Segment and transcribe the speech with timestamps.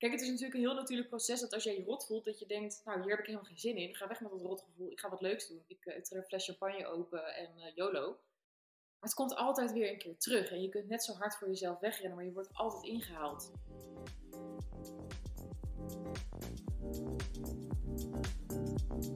[0.00, 2.38] Kijk, het is natuurlijk een heel natuurlijk proces dat als jij je rot voelt, dat
[2.38, 3.94] je denkt, nou, hier heb ik helemaal geen zin in.
[3.94, 4.90] Ga weg met dat rotgevoel.
[4.90, 5.64] Ik ga wat leuks doen.
[5.66, 8.08] Ik, ik trek een fles champagne open en uh, YOLO.
[8.08, 10.50] Maar het komt altijd weer een keer terug.
[10.50, 13.52] En je kunt net zo hard voor jezelf wegrennen, maar je wordt altijd ingehaald.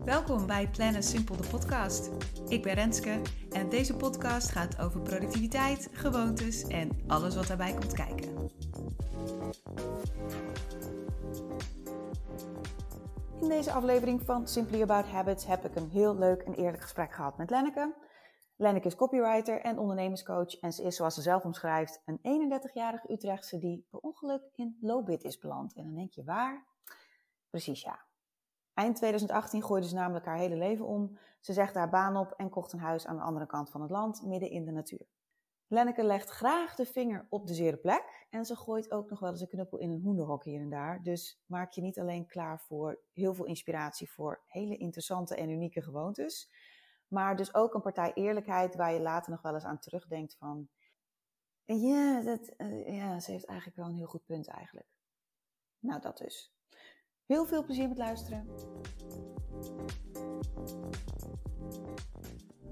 [0.04, 2.10] Welkom bij Plannen Simpel de podcast.
[2.48, 3.20] Ik ben Renske
[3.50, 8.50] en deze podcast gaat over productiviteit, gewoontes en alles wat daarbij komt kijken.
[13.40, 17.12] In deze aflevering van Simply About Habits heb ik een heel leuk en eerlijk gesprek
[17.12, 17.94] gehad met Lenneke.
[18.56, 23.58] Lenneke is copywriter en ondernemerscoach en ze is, zoals ze zelf omschrijft, een 31-jarige Utrechtse
[23.58, 25.74] die per ongeluk in Lowbit is beland.
[25.74, 26.66] En dan denk je, waar?
[27.50, 28.04] Precies ja.
[28.74, 31.18] Eind 2018 gooide ze namelijk haar hele leven om.
[31.40, 33.90] Ze zegde haar baan op en kocht een huis aan de andere kant van het
[33.90, 35.06] land, midden in de natuur.
[35.68, 39.30] Lenneke legt graag de vinger op de zere plek en ze gooit ook nog wel
[39.30, 41.02] eens een knuppel in een hoenderhok hier en daar.
[41.02, 45.82] Dus maak je niet alleen klaar voor heel veel inspiratie voor hele interessante en unieke
[45.82, 46.50] gewoontes,
[47.08, 50.68] maar dus ook een partij eerlijkheid waar je later nog wel eens aan terugdenkt van,
[51.64, 52.38] ja,
[52.86, 54.88] ja, ze heeft eigenlijk wel een heel goed punt eigenlijk.
[55.78, 56.52] Nou, dat dus.
[57.26, 58.48] Heel veel plezier met luisteren.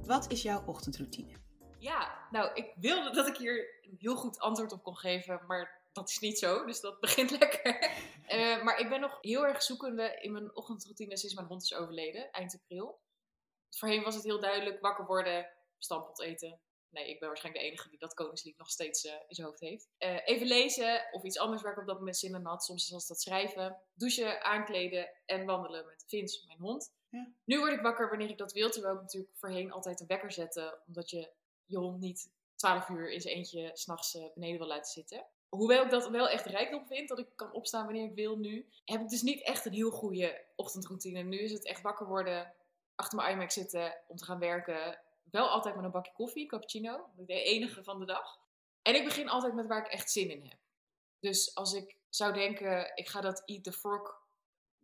[0.06, 1.32] Wat is jouw ochtendroutine?
[1.82, 5.82] Ja, nou, ik wilde dat ik hier een heel goed antwoord op kon geven, maar
[5.92, 7.90] dat is niet zo, dus dat begint lekker.
[8.28, 11.74] Uh, maar ik ben nog heel erg zoekende in mijn ochtendroutine sinds mijn hond is
[11.74, 13.00] overleden, eind april.
[13.70, 16.60] Voorheen was het heel duidelijk wakker worden, stampot eten.
[16.88, 19.60] Nee, ik ben waarschijnlijk de enige die dat koningslied nog steeds uh, in zijn hoofd
[19.60, 19.88] heeft.
[19.98, 22.64] Uh, even lezen of iets anders waar ik op dat moment zin in had.
[22.64, 26.92] Soms was dat schrijven, douchen, aankleden en wandelen met Vince, mijn hond.
[27.08, 27.32] Ja.
[27.44, 30.32] Nu word ik wakker wanneer ik dat wil, terwijl ik natuurlijk voorheen altijd een wekker
[30.32, 31.32] zette, omdat je
[31.80, 35.26] je niet 12 uur in zijn eentje s'nachts uh, beneden wil laten zitten.
[35.48, 38.68] Hoewel ik dat wel echt rijkdom vind, dat ik kan opstaan wanneer ik wil nu,
[38.84, 41.22] heb ik dus niet echt een heel goede ochtendroutine.
[41.22, 42.54] Nu is het echt wakker worden,
[42.94, 45.00] achter mijn iMac zitten om te gaan werken.
[45.30, 47.10] Wel altijd met een bakje koffie, cappuccino.
[47.16, 48.38] De enige van de dag.
[48.82, 50.58] En ik begin altijd met waar ik echt zin in heb.
[51.20, 54.22] Dus als ik zou denken, ik ga dat Eat the Frog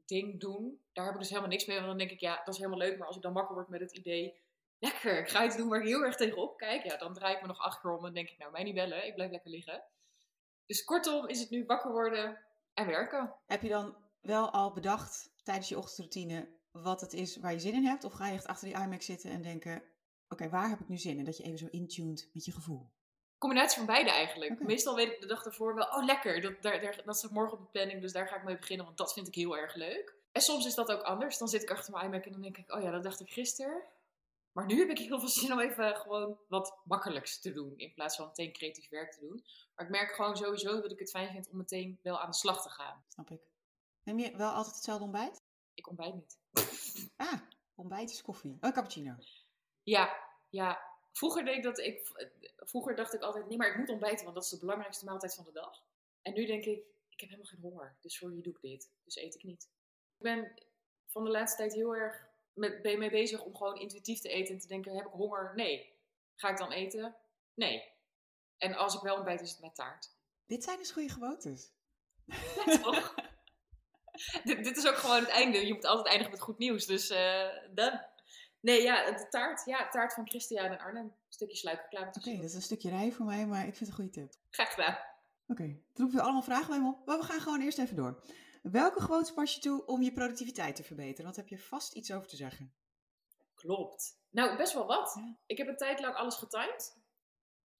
[0.07, 0.81] ding doen.
[0.93, 1.77] Daar heb ik dus helemaal niks mee.
[1.77, 2.99] Want dan denk ik, ja, dat is helemaal leuk.
[2.99, 4.41] Maar als ik dan wakker word met het idee,
[4.79, 6.85] lekker, ik ga iets doen waar ik heel erg tegenop kijk.
[6.85, 9.07] Ja, dan draai ik me nog achterom en denk ik, nou, mij niet bellen.
[9.07, 9.85] Ik blijf lekker liggen.
[10.67, 12.39] Dus kortom is het nu wakker worden
[12.75, 13.35] en werken.
[13.47, 17.75] Heb je dan wel al bedacht tijdens je ochtendroutine wat het is waar je zin
[17.75, 18.05] in hebt?
[18.05, 19.83] Of ga je echt achter die iMac zitten en denken,
[20.29, 21.25] oké, waar heb ik nu zin in?
[21.25, 22.91] Dat je even zo intuned met je gevoel.
[23.39, 24.53] Combinatie van beide eigenlijk.
[24.53, 24.67] Okay.
[24.67, 27.59] Meestal weet ik de dag ervoor wel, oh lekker, dat, daar, daar, dat staat morgen
[27.59, 29.75] op de planning, dus daar ga ik mee beginnen, want dat vind ik heel erg
[29.75, 30.17] leuk.
[30.33, 31.39] En soms is dat ook anders.
[31.39, 33.31] Dan zit ik achter mijn iMac en dan denk ik, oh ja, dat dacht ik
[33.31, 33.83] gisteren.
[34.59, 37.95] Maar nu heb ik heel veel zin om even gewoon wat makkelijks te doen, in
[37.95, 39.45] plaats van meteen creatief werk te doen.
[39.75, 42.37] Maar ik merk gewoon sowieso dat ik het fijn vind om meteen wel aan de
[42.37, 43.05] slag te gaan.
[43.09, 43.41] Snap ik.
[44.03, 45.43] Neem je wel altijd hetzelfde ontbijt?
[45.75, 46.39] Ik ontbijt niet.
[47.17, 47.41] Ah,
[47.75, 48.59] ontbijt is koffie.
[48.61, 49.15] Oh, cappuccino.
[49.83, 50.17] Ja,
[50.49, 50.81] ja.
[51.13, 52.11] Vroeger, deed ik dat ik,
[52.57, 55.35] vroeger dacht ik altijd, nee, maar ik moet ontbijten, want dat is de belangrijkste maaltijd
[55.35, 55.83] van de dag.
[56.23, 58.91] En nu denk ik, ik heb helemaal geen honger, dus voor wie doe ik dit?
[59.05, 59.69] Dus eet ik niet.
[60.17, 60.53] Ik ben
[61.07, 62.28] van de laatste tijd heel erg
[62.59, 65.53] met, ben mee bezig om gewoon intuïtief te eten en te denken, heb ik honger?
[65.55, 65.93] Nee.
[66.35, 67.17] Ga ik dan eten?
[67.55, 67.93] Nee.
[68.59, 70.11] En als ik wel ontbijt, is het met taart.
[70.47, 71.71] Dit zijn dus goede gewoontes.
[72.25, 73.15] Ja, toch?
[74.45, 75.67] dit, dit, is ook gewoon het einde.
[75.67, 78.01] Je moet altijd eindigen met goed nieuws, dus uh, dan.
[78.61, 79.65] Nee, ja, de taart.
[79.65, 81.05] Ja, taart van Christian en Arnhem.
[81.05, 82.09] Een stukje sluikerklaar.
[82.09, 84.11] Oké, okay, dat is een stukje rij voor mij, maar ik vind het een goede
[84.11, 84.33] tip.
[84.51, 84.99] Graag gedaan.
[85.47, 87.79] Oké, okay, dan roepen we allemaal vragen bij me op, maar we gaan gewoon eerst
[87.79, 88.23] even door.
[88.71, 91.25] Welke gewoontes pas je toe om je productiviteit te verbeteren?
[91.25, 92.73] Want heb je vast iets over te zeggen.
[93.55, 94.21] Klopt.
[94.31, 95.15] Nou, best wel wat.
[95.17, 95.37] Ja.
[95.47, 96.97] Ik heb een tijd lang alles getimed.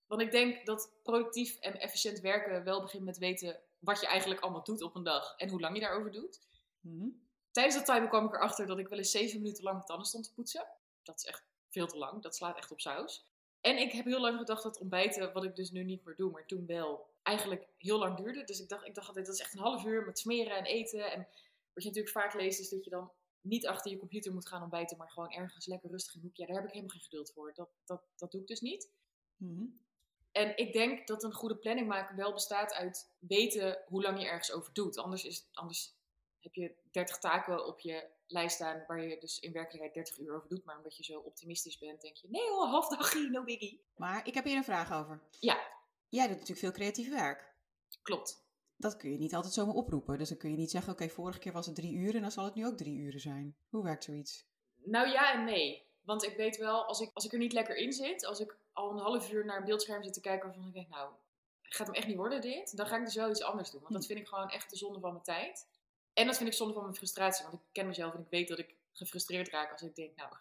[0.07, 4.41] Want ik denk dat productief en efficiënt werken wel begint met weten wat je eigenlijk
[4.41, 6.41] allemaal doet op een dag en hoe lang je daarover doet.
[6.81, 7.27] Mm -hmm.
[7.51, 10.07] Tijdens dat timen kwam ik erachter dat ik wel eens zeven minuten lang mijn tanden
[10.07, 10.67] stond te poetsen.
[11.03, 12.23] Dat is echt veel te lang.
[12.23, 13.27] Dat slaat echt op saus.
[13.61, 16.31] En ik heb heel lang gedacht dat ontbijten, wat ik dus nu niet meer doe,
[16.31, 18.45] maar toen wel, eigenlijk heel lang duurde.
[18.45, 20.65] Dus ik dacht, ik dacht altijd, dat is echt een half uur met smeren en
[20.65, 21.13] eten.
[21.13, 21.29] En
[21.73, 24.63] wat je natuurlijk vaak leest, is dat je dan niet achter je computer moet gaan
[24.63, 26.43] ontbijten, maar gewoon ergens lekker rustig in een hoekje.
[26.43, 27.55] Ja, daar heb ik helemaal geen geduld voor.
[27.55, 28.91] Dat, dat, dat doe ik dus niet.
[29.37, 29.87] Mm -hmm.
[30.33, 34.27] En ik denk dat een goede planning maken wel bestaat uit weten hoe lang je
[34.27, 34.99] ergens over doet.
[34.99, 35.97] Anders, is, anders
[36.41, 40.37] heb je 30 taken op je lijst staan waar je dus in werkelijkheid 30 uur
[40.37, 40.65] over doet.
[40.65, 43.81] Maar omdat je zo optimistisch bent, denk je, nee hoor, half dagje, no biggie.
[43.97, 45.21] Maar ik heb hier een vraag over.
[45.41, 45.78] Ja.
[46.09, 47.55] Jij doet natuurlijk veel creatief werk.
[48.03, 48.47] Klopt.
[48.77, 50.19] Dat kun je niet altijd zomaar oproepen.
[50.19, 52.31] Dus dan kun je niet zeggen, oké, vorige keer was het drie uur en dan
[52.31, 53.57] zal het nu ook drie uren zijn.
[53.69, 54.47] Hoe werkt zoiets?
[54.85, 55.87] Nou ja en nee.
[56.03, 58.57] Want ik weet wel, als ik, als ik er niet lekker in zit, als ik
[58.73, 61.13] al een half uur naar een beeldscherm zit te kijken waarvan ik denk, nou,
[61.63, 63.81] gaat hem echt niet worden dit, dan ga ik dus wel iets anders doen.
[63.81, 64.09] Want dat Hm.
[64.09, 65.67] vind ik gewoon echt de zonde van mijn tijd.
[66.13, 68.49] En dat vind ik zonde van mijn frustratie, want ik ken mezelf en ik weet
[68.49, 70.33] dat ik gefrustreerd raak als ik denk, nou,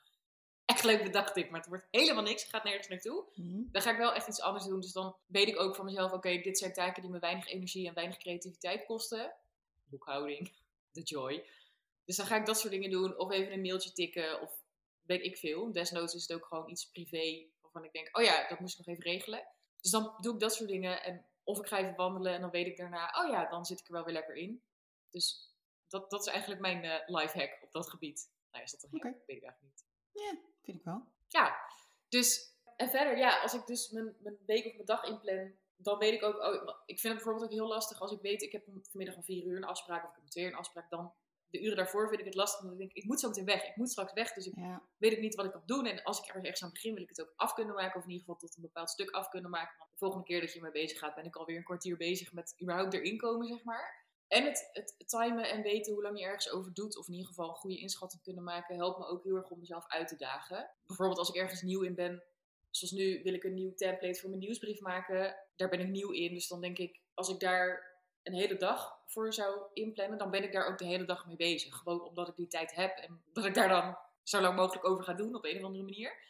[0.84, 3.26] leuk bedacht dit, maar het wordt helemaal niks, het gaat nergens naartoe.
[3.36, 3.62] Mhm.
[3.72, 4.80] Dan ga ik wel echt iets anders doen.
[4.80, 7.88] Dus dan weet ik ook van mezelf, oké, dit zijn taken die me weinig energie
[7.88, 9.34] en weinig creativiteit kosten.
[9.86, 10.52] Boekhouding,
[10.92, 11.46] de joy.
[12.06, 13.18] Dus dan ga ik dat soort dingen doen.
[13.18, 14.64] Of even een mailtje tikken, of
[15.02, 15.72] weet ik veel.
[15.72, 18.86] Desnoods is het ook gewoon iets privé, waarvan ik denk, oh ja, dat moest ik
[18.86, 19.48] nog even regelen.
[19.82, 21.04] Dus dan doe ik dat soort dingen.
[21.04, 23.80] En of ik ga even wandelen en dan weet ik daarna, oh ja, dan zit
[23.80, 24.62] ik er wel weer lekker in.
[25.10, 25.56] Dus
[25.88, 28.32] dat, dat is eigenlijk mijn eh life hack op dat gebied.
[28.52, 29.26] Nou, is dat een hack?
[29.26, 29.86] Weet ik eigenlijk niet.
[30.12, 31.04] Ja, vind ik wel.
[31.28, 31.56] Ja,
[32.10, 35.98] dus en verder, ja, als ik dus mijn, mijn week of mijn dag inplan, dan
[35.98, 36.54] weet ik ook, oh,
[36.86, 39.46] ik vind het bijvoorbeeld ook heel lastig als ik weet, ik heb vanmiddag om vier
[39.46, 41.14] uur een afspraak of ik heb om twee uur een afspraak, dan
[41.50, 43.68] de uren daarvoor vind ik het lastig, omdat ik denk, ik moet zo meteen weg,
[43.68, 44.82] ik moet straks weg, dus ik Ja.
[44.98, 45.86] weet ik niet wat ik kan doen.
[45.86, 48.04] En als ik er ergens aan begin, wil ik het ook af kunnen maken, of
[48.04, 49.76] in ieder geval tot een bepaald stuk af kunnen maken.
[49.78, 52.34] Want de volgende keer dat je ermee bezig gaat, ben ik alweer een kwartier bezig
[52.34, 54.06] met überhaupt erin komen, zeg maar.
[54.28, 57.28] En het, het timen en weten hoe lang je ergens over doet, of in ieder
[57.28, 60.16] geval een goede inschatting kunnen maken, helpt me ook heel erg om mezelf uit te
[60.16, 60.70] dagen.
[60.86, 62.24] Bijvoorbeeld als ik ergens nieuw in ben,
[62.70, 65.36] zoals nu wil ik een nieuw template voor mijn nieuwsbrief maken.
[65.56, 69.00] Daar ben ik nieuw in, dus dan denk ik, als ik daar een hele dag
[69.06, 71.76] voor zou inplannen, dan ben ik daar ook de hele dag mee bezig.
[71.76, 75.04] Gewoon omdat ik die tijd heb en dat ik daar dan zo lang mogelijk over
[75.04, 76.26] ga doen op een of andere manier.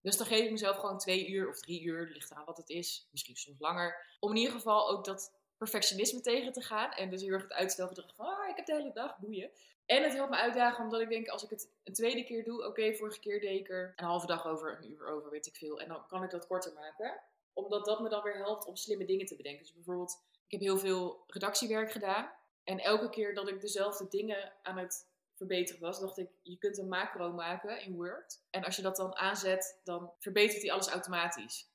[0.00, 2.68] Dus dan geef ik mezelf gewoon twee uur of drie uur, ligt aan wat het
[2.68, 4.16] is, misschien soms langer.
[4.20, 6.90] Om in ieder geval ook dat perfectionisme tegen te gaan.
[6.90, 9.50] En dus heel erg het uitstelgedrag van, ah, ik heb de hele dag, boeien.
[9.86, 12.66] En het helpt me uitdagen, omdat ik denk, als ik het een tweede keer doe,
[12.66, 15.56] oké, vorige keer deed ik er een halve dag over, een uur over, weet ik
[15.56, 15.80] veel.
[15.80, 17.20] En dan kan ik dat korter maken.
[17.52, 19.62] Omdat dat me dan weer helpt om slimme dingen te bedenken.
[19.62, 22.30] Dus bijvoorbeeld, ik heb heel veel redactiewerk gedaan.
[22.64, 26.78] En elke keer dat ik dezelfde dingen aan het verbeteren was, dacht ik, je kunt
[26.78, 28.40] een macro maken in Word.
[28.50, 31.67] En als je dat dan aanzet, dan verbetert hij alles automatisch.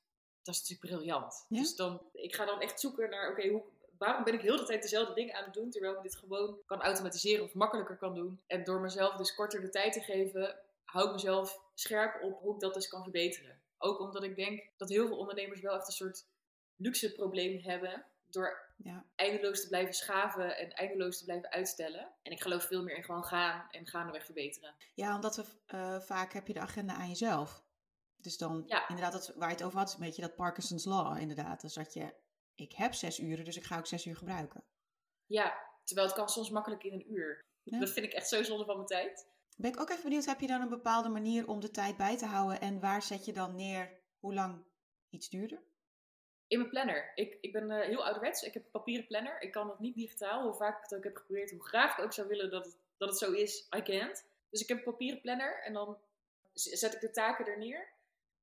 [0.44, 1.46] Dat is natuurlijk briljant.
[1.48, 1.60] Ja?
[1.60, 3.62] Dus dan, ik ga dan echt zoeken naar, oké, hoe
[3.98, 6.58] waarom ben ik heel de tijd dezelfde dingen aan het doen, terwijl ik dit gewoon
[6.66, 8.40] kan automatiseren of makkelijker kan doen.
[8.46, 12.54] En door mezelf dus korter de tijd te geven, hou ik mezelf scherp op hoe
[12.54, 13.60] ik dat dus kan verbeteren.
[13.78, 16.26] Ook omdat ik denk dat heel veel ondernemers wel echt een soort
[16.76, 19.04] luxe probleem hebben door Ja.
[19.14, 22.12] eindeloos te blijven schaven en eindeloos te blijven uitstellen.
[22.22, 24.74] En ik geloof veel meer in gewoon gaan en gaandeweg verbeteren.
[24.94, 27.63] Ja, omdat we, eh, vaak heb je de agenda aan jezelf.
[28.24, 28.88] Dus dan, Ja.
[28.88, 31.60] inderdaad, dat, waar je het over had, is een beetje dat Parkinson's Law, inderdaad.
[31.60, 32.14] Dus dat je,
[32.54, 34.64] ik heb zes uren, dus ik ga ook zes uur gebruiken.
[35.26, 37.44] Ja, terwijl het kan soms makkelijk in een uur.
[37.62, 37.78] Ja.
[37.78, 39.26] Dat vind ik echt zo zonde van mijn tijd.
[39.56, 42.16] Ben ik ook even benieuwd, heb je dan een bepaalde manier om de tijd bij
[42.16, 42.60] te houden?
[42.60, 44.64] En waar zet je dan neer hoe lang
[45.10, 45.62] iets duurde?
[46.46, 47.12] In mijn planner.
[47.14, 48.42] Ik, ik ben eh, heel ouderwets.
[48.42, 49.40] Ik heb een papieren planner.
[49.40, 50.42] Ik kan dat niet digitaal.
[50.42, 51.50] Hoe vaak ik het ook heb geprobeerd.
[51.50, 53.68] Hoe graag ik ook zou willen dat het, dat het zo is.
[53.76, 54.24] I can't.
[54.50, 55.62] Dus ik heb een papieren planner.
[55.62, 55.98] En dan
[56.52, 57.92] zet ik de taken er neer.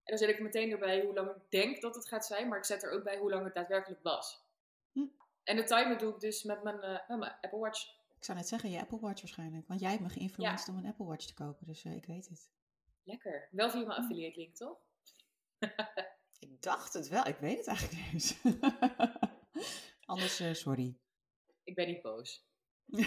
[0.04, 2.48] En dan zet ik er meteen erbij hoe lang ik denk dat het gaat zijn.
[2.48, 4.44] Maar ik zet er ook bij hoe lang het daadwerkelijk was.
[4.92, 5.06] Hm.
[5.44, 8.00] En de timer doe ik dus met mijn, eh, met mijn Apple Watch.
[8.18, 9.68] Ik zou net zeggen, je Apple Watch waarschijnlijk.
[9.68, 12.28] Want jij hebt me geïnfluenced om een Apple Watch te kopen, dus eh, ik weet
[12.30, 12.50] het.
[13.04, 13.48] Lekker.
[13.52, 14.02] Wel via mijn Hm.
[14.02, 14.78] affiliate link, toch?
[16.40, 18.36] Ik dacht het wel, ik weet het eigenlijk niet eens.
[20.06, 20.98] Anders, eh, sorry.
[21.64, 22.46] Ik ben niet boos.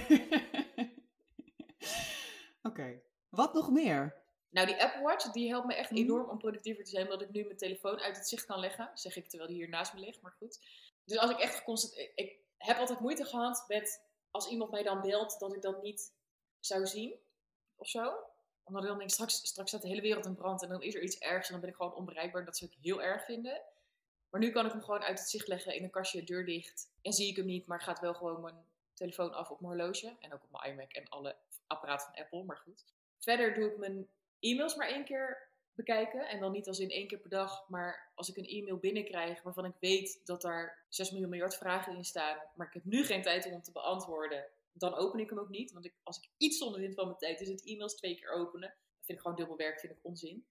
[2.62, 3.00] Oké.
[3.28, 4.23] Wat nog meer?
[4.54, 6.00] Nou, die Apple Watch, die helpt me echt Mhm.
[6.00, 8.90] enorm om productiever te zijn, omdat ik nu mijn telefoon uit het zicht kan leggen.
[8.94, 10.60] Zeg ik terwijl die hier naast me ligt, maar goed.
[11.04, 12.12] Dus als ik echt geconcentreerd...
[12.14, 16.12] Ik heb altijd moeite gehad met, als iemand mij dan belt, dat ik dat niet
[16.60, 17.14] zou zien.
[17.76, 18.14] Of zo.
[18.64, 20.94] Omdat ik dan denk, straks, straks staat de hele wereld in brand en dan is
[20.94, 22.44] er iets ergs en dan ben ik gewoon onbereikbaar.
[22.44, 23.62] Dat zou ik heel erg vinden.
[24.30, 26.90] Maar nu kan ik hem gewoon uit het zicht leggen in een kastje, deur dicht.
[27.02, 30.16] En zie ik hem niet, maar gaat wel gewoon mijn telefoon af op mijn horloge.
[30.20, 32.84] En ook op mijn iMac en alle apparaten van Apple, maar goed.
[33.18, 34.08] Verder doe ik mijn
[34.44, 36.28] e-mails maar één keer bekijken.
[36.28, 39.42] En dan niet als in één keer per dag, maar als ik een e-mail binnenkrijg
[39.42, 43.04] waarvan ik weet dat daar 6 miljoen miljard vragen in staan, maar ik heb nu
[43.04, 45.72] geen tijd om hem te beantwoorden, dan open ik hem ook niet.
[45.72, 48.30] Want ik, als ik iets zonder vind van mijn tijd, is het e-mails twee keer
[48.30, 48.68] openen.
[48.68, 50.46] Dat vind ik gewoon dubbel werk, vind ik onzin.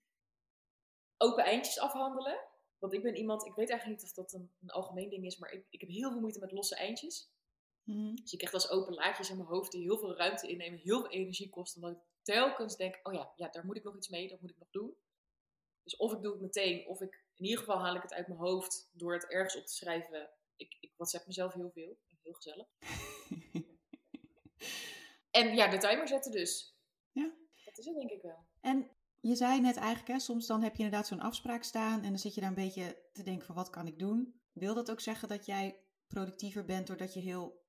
[1.18, 2.40] Open eindjes afhandelen.
[2.80, 5.38] Want ik ben iemand, ik weet eigenlijk niet of dat een, een algemeen ding is,
[5.38, 7.30] maar ik, ik heb heel veel moeite met losse eindjes.
[7.84, 8.16] Mhm.
[8.16, 11.00] Dus ik krijg als open laadjes in mijn hoofd die heel veel ruimte innemen, heel
[11.02, 11.84] veel energie kosten.
[11.84, 14.50] Omdat ik telkens denk, oh ja, ja, daar moet ik nog iets mee, dat moet
[14.50, 14.96] ik nog doen.
[15.84, 18.28] Dus of ik doe het meteen, of ik, in ieder geval haal ik het uit
[18.28, 20.30] mijn hoofd door het ergens op te schrijven.
[20.56, 22.68] Ik, ik WhatsApp mezelf heel veel, heel gezellig.
[25.34, 26.76] En ja, de timer zetten dus.
[27.12, 27.34] Ja.
[27.66, 28.46] Dat is het denk ik wel.
[28.62, 28.90] En
[29.20, 32.20] je zei net eigenlijk, hè, soms dan heb je inderdaad zo'n afspraak staan en dan
[32.20, 34.42] zit je daar een beetje te denken van wat kan ik doen?
[34.52, 37.63] Wil dat ook zeggen dat jij productiever bent doordat je heel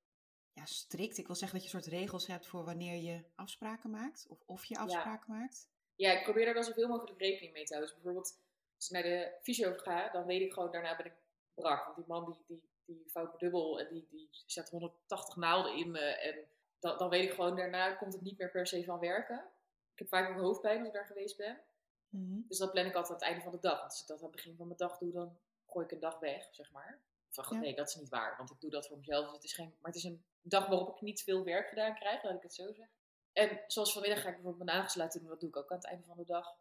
[0.55, 3.91] ja, strikt, ik wil zeggen dat je een soort regels hebt voor wanneer je afspraken
[3.91, 5.69] maakt of of je afspraken maakt?
[5.95, 7.95] Ja, ik probeer daar wel zoveel mogelijk rekening mee te houden.
[7.95, 8.41] Dus bijvoorbeeld,
[8.77, 11.15] als ik naar de fysio ga, dan weet ik gewoon, daarna ben ik
[11.55, 11.85] brak.
[11.85, 15.77] Want die man die, die die vouwt me dubbel en die, die zet 180 naalden
[15.77, 16.01] in me.
[16.01, 16.45] En
[16.79, 19.45] dan, dan weet ik gewoon, daarna komt het niet meer per se van werken.
[19.93, 21.61] Ik heb vaak ook hoofdpijn als ik daar geweest ben.
[22.09, 22.41] Mhm.
[22.49, 23.79] Dus dat plan ik altijd aan het einde van de dag.
[23.79, 26.01] Want als ik dat aan het begin van mijn dag doe, dan gooi ik een
[26.01, 27.01] dag weg, zeg maar.
[27.35, 27.59] Van, Ja.
[27.59, 29.25] Nee, dat is niet waar, want ik doe dat voor mezelf.
[29.25, 31.95] Dus het is geen, maar het is een dag waarop ik niet veel werk gedaan
[31.95, 32.89] krijg, laat ik het zo zeggen.
[33.33, 35.29] En zoals vanmiddag ga ik bijvoorbeeld mijn nagels laten doen.
[35.29, 36.57] Dat doe ik ook aan het einde van de dag.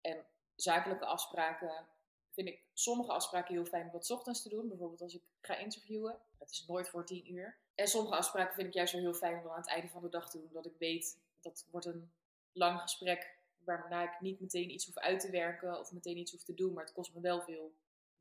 [0.00, 1.86] En zakelijke afspraken
[2.30, 4.68] vind ik sommige afspraken heel fijn om dat 's ochtends te doen.
[4.68, 6.18] Bijvoorbeeld als ik ga interviewen.
[6.38, 7.58] Dat is nooit voor tien uur.
[7.74, 10.02] En sommige afspraken vind ik juist wel heel fijn om dan aan het einde van
[10.02, 10.52] de dag te doen.
[10.52, 12.12] Dat ik weet, dat wordt een
[12.52, 16.44] lang gesprek waarna ik niet meteen iets hoef uit te werken of meteen iets hoef
[16.44, 16.72] te doen.
[16.72, 17.74] Maar het kost me wel veel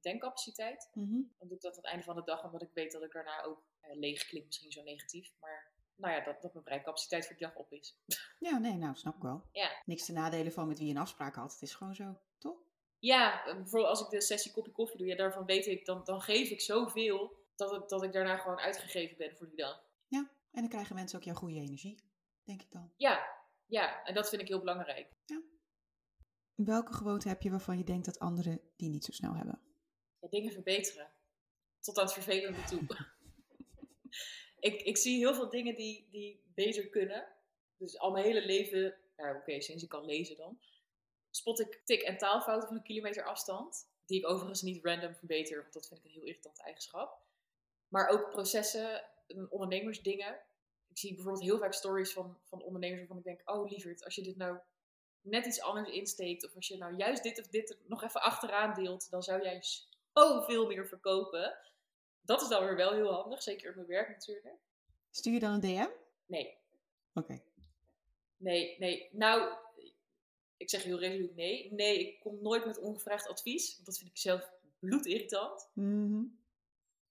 [0.06, 0.90] denkcapaciteit.
[0.94, 1.22] Mhm.
[1.38, 3.12] Dan doe ik dat aan het einde van de dag, omdat ik weet dat ik
[3.12, 5.34] daarna ook eh, leeg klinkt misschien zo negatief.
[5.40, 7.98] Maar nou ja, dat, dat mijn breincapaciteit voor die dag op is.
[8.40, 9.44] Ja, nee, nou, snap ik wel.
[9.52, 9.82] Ja.
[9.86, 11.54] Niks te nadelen van met wie je een afspraak had.
[11.54, 12.58] Het is gewoon zo, toch?
[13.00, 16.04] Ja, eh, bijvoorbeeld als ik de sessie kopje koffie doe, ja, daarvan weet ik, dan,
[16.04, 19.84] dan geef ik zoveel dat, het, dat ik daarna gewoon uitgegeven ben voor die dag.
[20.56, 22.00] En dan krijgen mensen ook jouw goede energie,
[22.44, 22.92] denk ik dan.
[22.96, 23.26] Ja,
[23.66, 25.14] ja, en dat vind ik heel belangrijk.
[26.56, 29.60] Welke gewoonte heb je waarvan je denkt dat anderen die niet zo snel hebben?
[30.26, 31.12] Ja, dingen verbeteren.
[31.80, 32.86] Tot aan het vervelende toe.
[34.70, 37.28] ik, ik zie heel veel dingen die, die beter kunnen.
[37.78, 40.60] Dus al mijn hele leven, nou oké, sinds ik kan lezen dan,
[41.30, 43.94] spot ik tik- en taalfouten van een kilometer afstand.
[44.06, 47.22] Die ik overigens niet random verbeter, want dat vind ik een heel irritant eigenschap.
[47.88, 50.40] Maar ook processen, en ondernemersdingen.
[50.88, 54.16] Ik zie bijvoorbeeld heel vaak stories van, van ondernemers waarvan ik denk, oh lieverd, als
[54.16, 54.58] je dit nou
[55.22, 58.74] net iets anders insteekt, of als je nou juist dit of dit nog even achteraan
[58.74, 59.64] deelt, dan zou jij
[60.16, 61.58] zoveel meer verkopen.
[62.22, 64.56] Dat is dan weer wel heel handig, zeker op mijn werk natuurlijk.
[65.12, 65.88] Stuur je dan een DM?
[66.26, 66.58] Nee,
[67.14, 67.42] Oké.
[68.38, 69.10] nee, nee.
[69.12, 69.58] Nou,
[70.58, 71.74] ik zeg heel resoluut nee.
[71.74, 75.70] Nee, ik kom nooit met ongevraagd advies, want dat vind ik zelf bloedirritant.
[75.74, 76.24] Mhm.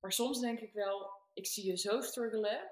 [0.01, 2.71] Maar soms denk ik wel, ik zie je zo struggelen.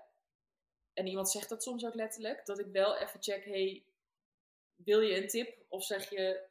[0.92, 3.84] En iemand zegt dat soms ook letterlijk, dat ik wel even check, hey,
[4.74, 5.58] wil je een tip?
[5.68, 6.46] Of zeg je,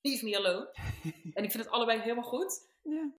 [0.00, 0.70] leave me alone.
[1.34, 2.68] en ik vind het allebei helemaal goed.
[2.82, 3.12] Ja.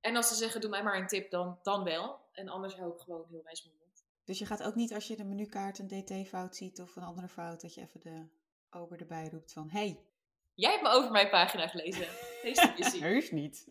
[0.00, 2.20] En als ze zeggen, doe mij maar een tip, dan, dan wel.
[2.32, 4.04] En anders hou ik gewoon heel wijs mijn mond.
[4.24, 7.28] Dus je gaat ook niet als je de menukaart een dt-fout ziet of een andere
[7.28, 8.26] fout, dat je even de
[8.70, 10.04] ober erbij roept van, hey,
[10.60, 12.08] Jij hebt me over mijn pagina gelezen.
[12.42, 13.02] Deze zien.
[13.10, 13.66] heus niet.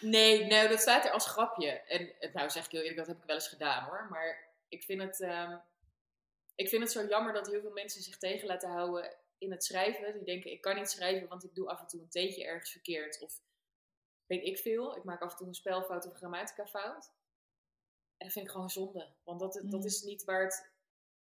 [0.00, 1.70] Nee, nou, dat staat er als grapje.
[1.70, 4.06] En eh, nou zeg ik heel eerlijk, dat heb ik wel eens gedaan hoor.
[4.10, 5.56] Maar ik vind het, ehm,
[6.54, 9.64] ik vind het zo jammer dat heel veel mensen zich tegen laten houden in het
[9.64, 10.12] schrijven.
[10.12, 12.70] Die denken, ik kan niet schrijven, want ik doe af en toe een teetje ergens
[12.70, 13.22] verkeerd.
[13.22, 13.40] Of
[14.26, 14.96] weet ik veel.
[14.96, 17.10] Ik maak af en toe een spelfout of een grammatica fout.
[18.16, 19.14] En dat vind ik gewoon zonde.
[19.24, 19.84] Want dat, dat Mm.
[19.84, 20.70] is niet waar het...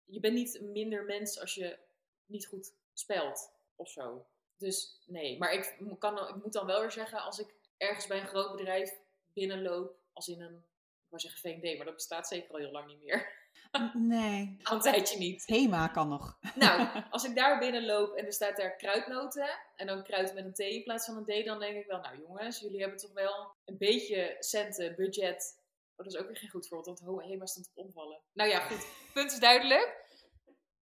[0.03, 1.79] Je bent niet minder mens als je
[2.25, 4.27] niet goed spelt of zo.
[4.57, 8.19] Dus nee, maar ik, kan, ik moet dan wel weer zeggen, als ik ergens bij
[8.19, 8.99] een groot bedrijf
[9.33, 12.87] binnenloop, als in een, ik wou zeggen VND, maar dat bestaat zeker al heel lang
[12.87, 13.43] niet meer.
[13.93, 14.57] Nee.
[14.63, 15.45] Al een tijdje niet.
[15.45, 16.37] Hema kan nog.
[16.55, 20.53] Nou, als ik daar binnenloop en er staat daar kruidnoten, en dan kruid met een
[20.53, 23.13] T in plaats van een D, dan denk ik wel, nou jongens, jullie hebben toch
[23.13, 25.63] wel een beetje centen, budget.
[25.95, 28.21] Oh, dat is ook weer geen goed voorbeeld, want Hema stond op omvallen.
[28.33, 30.03] Nou ja, goed, punt is duidelijk.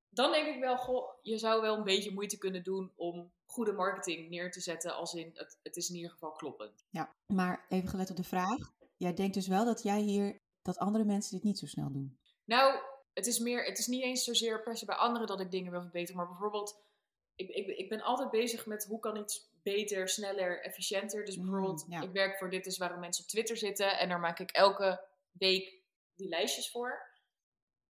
[0.10, 3.72] Dan denk ik wel, goh, je zou wel een beetje moeite kunnen doen om goede
[3.72, 6.86] marketing neer te zetten, als in, het, het is in ieder geval kloppend.
[6.90, 8.74] Ja, maar even gelet op de vraag.
[8.98, 12.18] Jij denkt dus wel dat jij hier, dat andere mensen dit niet zo snel doen.
[12.46, 12.80] Nou,
[13.14, 15.72] het is meer, het is niet eens zozeer per se bij anderen dat ik dingen
[15.72, 16.82] wil verbeteren, maar bijvoorbeeld,
[17.36, 21.26] ik, ik, ik ben altijd bezig met hoe kan iets beter, sneller, efficiënter.
[21.26, 22.02] Dus Mm, bijvoorbeeld, ja.
[22.02, 25.02] ik werk voor Dit is waarom mensen op Twitter zitten en daar maak ik elke
[25.32, 25.82] week
[26.16, 27.12] die lijstjes voor.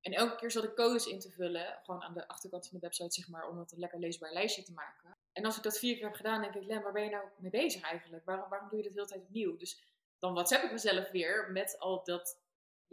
[0.01, 2.85] En elke keer zat ik codes in te vullen, gewoon aan de achterkant van de
[2.85, 5.17] website, zeg maar, om het een lekker leesbaar lijstje te maken.
[5.31, 7.25] En als ik dat vier keer heb gedaan, denk ik, Len, waar ben je nou
[7.37, 8.25] mee bezig eigenlijk?
[8.25, 9.57] Waarom, waarom doe je dit de hele tijd opnieuw?
[9.57, 9.83] Dus
[10.19, 12.39] dan WhatsApp ik mezelf weer met al dat,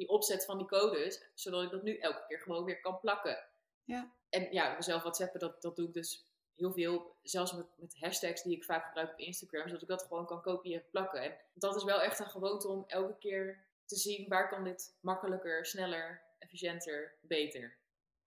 [0.00, 3.44] die opzet van die codes, zodat ik dat nu elke keer gewoon weer kan plakken.
[3.84, 4.12] Ja.
[4.28, 6.26] En ja, mezelf WhatsAppen, dat, dat doe ik dus
[6.56, 10.02] heel veel, zelfs met, met hashtags die ik vaak gebruik op Instagram, zodat ik dat
[10.02, 11.22] gewoon kan kopiëren en plakken.
[11.22, 14.96] En dat is wel echt een gewoonte om elke keer te zien waar kan dit
[15.00, 17.76] makkelijker, sneller, efficiënter, beter.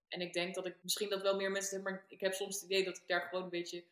[0.08, 2.64] En ik denk dat ik misschien dat wel meer mensen maar ik heb soms het
[2.64, 3.84] idee dat ik daar gewoon een beetje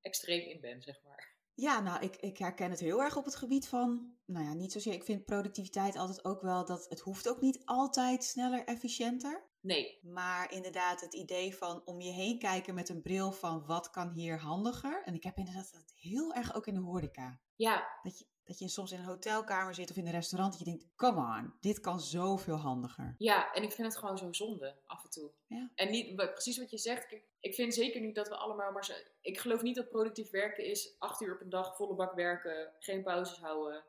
[0.00, 1.28] extreem in ben, zeg maar.
[1.54, 4.72] Ja, nou, ik, ik herken het heel erg op het gebied van, nou ja, niet
[4.72, 4.92] zozeer.
[4.92, 9.48] Ik vind productiviteit altijd ook wel dat het hoeft ook niet altijd sneller, efficiënter.
[9.60, 13.90] Nee, Maar inderdaad het idee van om je heen kijken met een bril van wat
[13.90, 15.02] kan hier handiger.
[15.04, 17.40] En ik heb inderdaad dat heel erg ook in de horeca.
[17.60, 20.52] Ja, Dat je, dat je soms in een hotelkamer zit of in een restaurant.
[20.52, 23.14] Dat je denkt, come on, dit kan zoveel handiger.
[23.18, 25.30] Ja, en ik vind het gewoon zo zonde af en toe.
[25.46, 25.70] Ja.
[25.74, 28.84] En niet, precies wat je zegt, kijk, ik vind zeker niet dat we allemaal maar
[28.84, 32.14] zo, Ik geloof niet dat productief werken is acht uur op een dag, volle bak
[32.14, 33.84] werken, geen pauzes houden,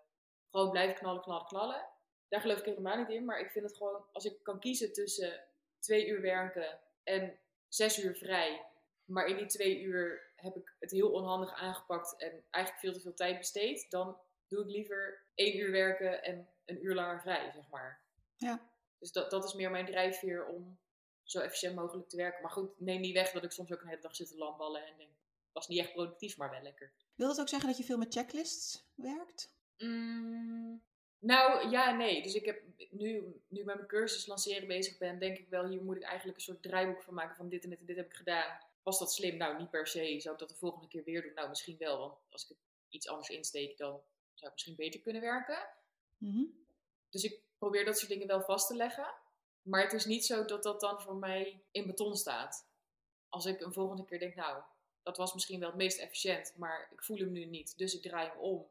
[0.50, 1.88] gewoon blijven knallen, knallen, knallen.
[2.28, 3.26] daar geloof ik helemaal niet in.
[3.26, 5.44] Maar ik vind het gewoon, als ik kan kiezen tussen
[5.80, 8.66] twee uur werken en zes uur vrij.
[9.06, 13.00] Maar in die twee uur heb ik het heel onhandig aangepakt en eigenlijk veel te
[13.00, 13.86] veel tijd besteed.
[13.90, 14.18] Dan
[14.48, 18.02] doe ik liever één uur werken en een uur langer vrij, zeg maar.
[18.36, 18.70] Ja.
[19.00, 20.80] Dus dat, dat is meer mijn drijfveer om
[21.24, 22.42] zo efficiënt mogelijk te werken.
[22.42, 24.86] Maar goed, neem niet weg dat ik soms ook een hele dag zit te lamballen
[24.86, 25.10] en denk,
[25.52, 26.92] was niet echt productief, maar wel lekker.
[27.16, 29.54] Wil dat ook zeggen dat je veel met checklists werkt?
[29.78, 30.82] Mm,
[31.20, 32.24] nou, ja en nee.
[32.24, 35.68] Dus ik heb nu, nu ik met mijn cursus lanceren bezig ben, denk ik wel,
[35.68, 37.96] hier moet ik eigenlijk een soort draaiboek van maken van dit en dit en dit
[37.96, 38.60] heb ik gedaan.
[38.84, 39.38] Was dat slim?
[39.38, 40.20] Nou, niet per se.
[40.20, 41.34] Zou ik dat de volgende keer weer doen?
[41.34, 42.00] Nou, misschien wel.
[42.00, 42.58] Want als ik het
[42.90, 44.02] iets anders insteek, dan zou
[44.34, 45.68] het misschien beter kunnen werken.
[46.18, 46.44] Mhm.
[47.10, 49.14] Dus ik probeer dat soort dingen wel vast te leggen.
[49.62, 52.66] Maar het is niet zo dat dat dan voor mij in beton staat.
[53.30, 54.64] Als ik een volgende keer denk, nou,
[55.04, 58.02] dat was misschien wel het meest efficiënt, maar ik voel hem nu niet, dus ik
[58.02, 58.68] draai hem om.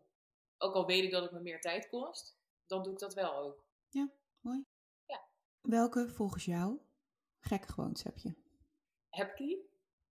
[0.58, 2.36] Ook al weet ik dat het me meer tijd kost,
[2.66, 3.64] dan doe ik dat wel ook.
[5.60, 6.78] Welke volgens jou
[7.40, 8.34] gekke gewoontes heb je?
[9.08, 9.69] Heb ik die?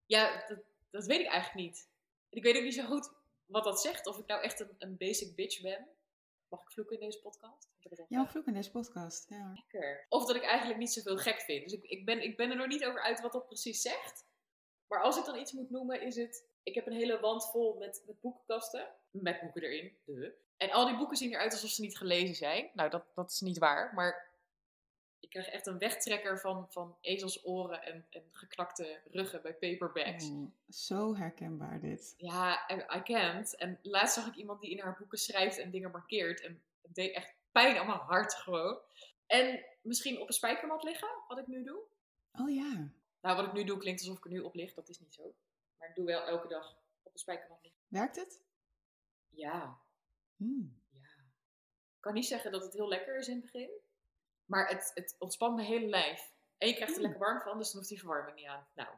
[0.09, 1.87] Ja, dat, dat weet ik eigenlijk niet.
[2.29, 3.11] Ik weet ook niet zo goed
[3.45, 4.07] wat dat zegt.
[4.07, 5.87] Of ik nou echt een, een basic bitch ben.
[6.47, 7.69] Mag ik vloeken in deze podcast?
[7.77, 9.53] Ik heb het al Jouw vloek in deze podcast, ja.
[9.55, 10.05] lekker.
[10.09, 11.63] Of dat ik eigenlijk niet zoveel gek vind.
[11.63, 14.25] Dus ik, ik, ben, ik ben er nog niet over uit wat dat precies zegt.
[14.87, 16.47] Maar als ik dan iets moet noemen, is het...
[16.63, 18.87] Ik heb een hele wand vol met, met boekenkasten.
[19.11, 19.97] Met boeken erin.
[20.05, 20.31] Duh.
[20.57, 22.69] En al die boeken zien eruit alsof ze niet gelezen zijn.
[22.73, 23.93] Nou, dat, dat is niet waar.
[23.93, 24.28] Maar
[25.29, 30.29] ik krijg echt een wegtrekker van, van ezelsoren en, en geknakte ruggen bij paperbacks.
[30.29, 32.13] Oh, zo herkenbaar dit.
[32.17, 33.55] Ja, I I can't.
[33.55, 36.41] En laatst zag ik iemand die in haar boeken schrijft en dingen markeert.
[36.41, 38.79] En het deed echt pijn aan mijn hart gewoon.
[39.25, 41.81] En misschien op een spijkermat liggen, wat ik nu doe.
[42.31, 42.91] Oh ja.
[43.21, 44.73] Nou, wat ik nu doe klinkt alsof ik er nu op lig.
[44.73, 45.33] Dat is niet zo.
[45.77, 47.81] Maar ik doe wel elke dag op een spijkermat liggen.
[47.87, 48.41] Werkt het?
[49.29, 49.79] Ja,
[50.35, 50.81] Hmm.
[50.89, 51.07] ja.
[51.95, 53.69] Ik kan niet zeggen dat het heel lekker is in het begin.
[54.49, 56.31] Maar het, het ontspant mijn hele lijf.
[56.57, 58.67] En je krijgt er lekker warm van, dus dan hoeft die verwarming niet aan.
[58.75, 58.89] Nou,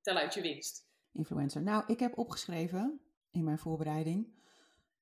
[0.00, 0.88] tel uit je winst.
[1.12, 1.62] Influencer.
[1.62, 4.34] Nou, ik heb opgeschreven in mijn voorbereiding.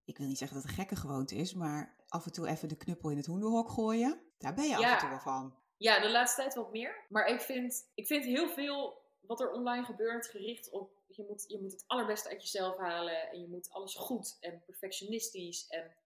[0.05, 2.69] Ik wil niet zeggen dat het een gekke gewoonte is, maar af en toe even
[2.69, 4.21] de knuppel in het hoenderhok gooien.
[4.39, 5.57] Daar ben je af en toe wel van.
[5.77, 7.05] Ja, de laatste tijd wat meer.
[7.09, 11.03] Maar ik vind, ik vind heel veel wat er online gebeurt gericht op...
[11.07, 13.31] Je moet, je moet het allerbeste uit jezelf halen.
[13.31, 15.97] En je moet alles goed en perfectionistisch en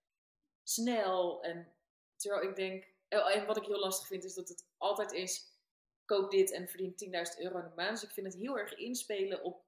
[0.63, 1.43] snel.
[1.43, 1.73] En
[2.15, 2.97] terwijl ik denk...
[3.09, 5.57] oh, En wat ik heel lastig vind is dat het altijd is...
[6.05, 7.99] Koop dit en verdien 10.000 euro in de maand.
[7.99, 9.63] Dus ik vind het heel erg inspelen op,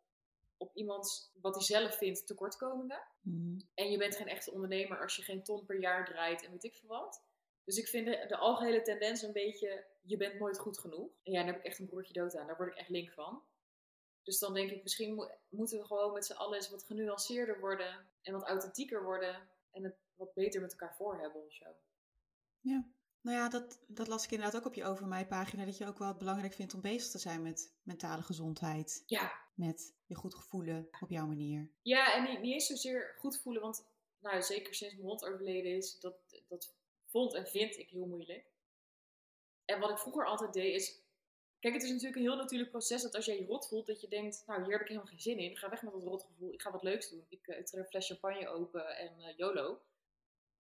[0.58, 1.32] op iemands...
[1.42, 3.02] Wat hij zelf vindt tekortkomingen.
[3.22, 3.60] Mhm.
[3.74, 6.64] En je bent geen echte ondernemer als je geen ton per jaar draait en weet
[6.64, 7.24] ik veel wat.
[7.64, 11.10] Dus ik vind de, de algehele tendens een beetje, je bent nooit goed genoeg.
[11.24, 12.48] En ja, daar heb ik echt een broertje dood aan.
[12.48, 13.44] Daar word ik echt link van.
[14.24, 17.60] Dus dan denk ik, misschien mo- moeten we gewoon met z'n allen eens wat genuanceerder
[17.60, 18.10] worden.
[18.22, 19.50] En wat authentieker worden.
[19.72, 21.66] En het wat beter met elkaar voor hebben of zo.
[23.22, 25.66] Nou ja, dat, dat las ik inderdaad ook op je Over Mij pagina.
[25.66, 29.04] Dat je ook wel het belangrijk vindt om bezig te zijn met mentale gezondheid.
[29.06, 31.70] Ja, Met je goed gevoelen op jouw manier.
[31.82, 33.62] ja en niet, niet eens zozeer goed voelen.
[33.62, 33.86] Want
[34.20, 36.16] nou, zeker sinds mijn hond overleden is, dat,
[36.48, 36.74] dat
[37.06, 38.46] vond en vind ik heel moeilijk.
[39.66, 41.00] En wat ik vroeger altijd deed is...
[41.60, 44.02] Kijk, het is natuurlijk een heel natuurlijk proces dat als jij je rot voelt, dat
[44.02, 45.58] je denkt, nou hier heb ik helemaal geen zin in.
[45.58, 46.54] Ga weg met dat rotgevoel.
[46.54, 47.26] Ik ga wat leuks doen.
[47.30, 49.82] Ik, eh, trek een fles champagne open en eh, YOLO.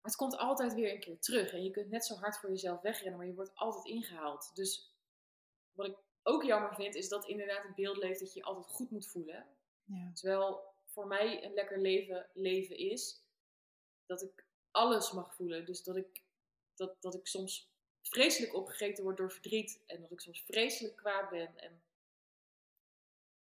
[0.01, 1.51] Maar het komt altijd weer een keer terug.
[1.51, 4.51] En je kunt net zo hard voor jezelf wegrennen, maar je wordt altijd ingehaald.
[4.55, 4.95] Dus
[5.71, 8.75] wat ik ook jammer vind, is dat inderdaad het beeld leeft dat je je altijd
[8.75, 9.47] goed moet voelen.
[9.83, 10.11] Ja.
[10.13, 13.23] Terwijl voor mij een lekker leven, leven is
[14.05, 15.65] dat ik alles mag voelen.
[15.65, 16.21] Dus dat ik,
[16.75, 17.69] dat, dat ik soms
[18.01, 19.83] vreselijk opgegeten word door verdriet.
[19.85, 21.57] En dat ik soms vreselijk kwaad ben.
[21.57, 21.83] En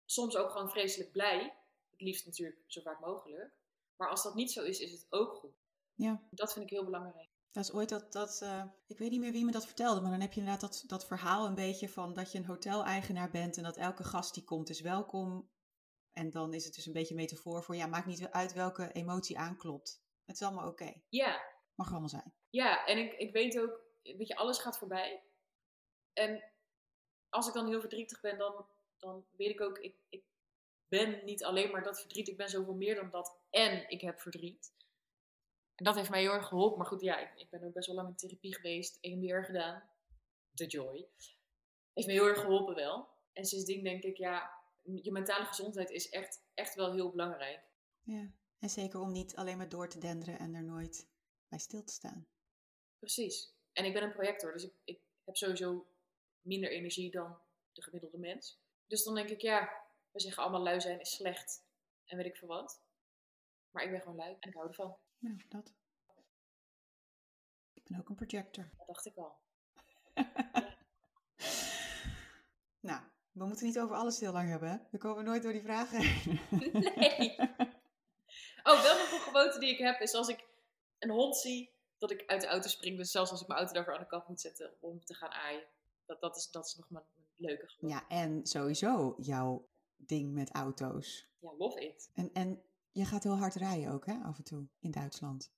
[0.06, 1.56] soms ook gewoon vreselijk blij.
[1.90, 3.52] Het liefst natuurlijk zo vaak mogelijk.
[3.96, 5.67] Maar als dat niet zo is, is het ook goed.
[5.98, 6.22] Ja.
[6.30, 7.30] Dat vind ik heel belangrijk.
[7.52, 10.12] Dat is ooit dat, dat eh, ik weet niet meer wie me dat vertelde, maar
[10.12, 13.58] dan heb je inderdaad dat, dat verhaal een beetje van dat je een hoteleigenaar bent
[13.58, 15.50] en dat elke gast die komt is welkom.
[16.14, 18.92] En dan is het dus een beetje een metafoor voor, ja, maakt niet uit welke
[18.92, 20.02] emotie aanklopt.
[20.26, 20.94] Het is allemaal oké.
[21.10, 21.42] Ja,
[21.78, 22.34] Mag er allemaal zijn.
[22.50, 25.24] Ja, en ik, ik weet ook, weet je, alles gaat voorbij.
[26.14, 26.44] En
[27.30, 28.66] als ik dan heel verdrietig ben, dan,
[28.98, 30.24] dan weet ik ook, ik, ik
[30.88, 33.38] ben niet alleen maar dat verdriet, ik ben zoveel meer dan dat.
[33.50, 34.74] En ik heb verdriet.
[35.78, 36.78] En dat heeft mij heel erg geholpen.
[36.78, 39.90] Maar goed, ja, ik, ik ben ook best wel lang in therapie geweest, EMDR gedaan.
[40.54, 41.08] The joy.
[41.94, 43.08] Heeft me heel erg geholpen wel.
[43.34, 44.52] En sindsdien denk ik, ja,
[44.84, 47.62] je mentale gezondheid is echt, echt wel heel belangrijk.
[48.04, 48.32] Ja.
[48.60, 51.10] En zeker om niet alleen maar door te denderen en er nooit
[51.48, 52.28] bij stil te staan.
[53.00, 53.56] Precies.
[53.74, 55.88] En ik ben een projector, dus ik, ik heb sowieso
[56.42, 57.38] minder energie dan
[57.74, 58.60] de gemiddelde mens.
[58.88, 61.66] Dus dan denk ik, ja, we zeggen allemaal lui zijn is slecht
[62.06, 62.82] en weet ik veel wat.
[63.72, 64.98] Maar ik ben gewoon lui en ik hou ervan.
[65.20, 65.74] Nou, dat.
[67.74, 68.70] Ik ben ook een projector.
[68.78, 69.38] Dat dacht ik al.
[72.90, 73.02] nou,
[73.32, 74.70] we moeten niet over alles heel lang hebben.
[74.70, 74.78] Hè?
[74.92, 76.00] We komen nooit door die vragen.
[76.96, 77.36] Nee.
[78.64, 80.48] Oh, wel nog een gewoonte die ik heb is als ik
[81.00, 82.98] een hond zie, dat ik uit de auto spring.
[82.98, 85.32] Dus zelfs als ik mijn auto daarvoor aan de kant moet zetten om te gaan
[85.32, 85.64] aaien.
[86.06, 87.98] Dat, dat, is, dat is nog mijn, mijn leuke gewoonte.
[87.98, 91.28] Ja, en sowieso jouw ding met auto's.
[91.40, 92.12] Ja, love it.
[92.14, 92.64] En, en
[92.98, 95.52] je gaat heel hard rijden ook, hè, af en toe, in Duitsland.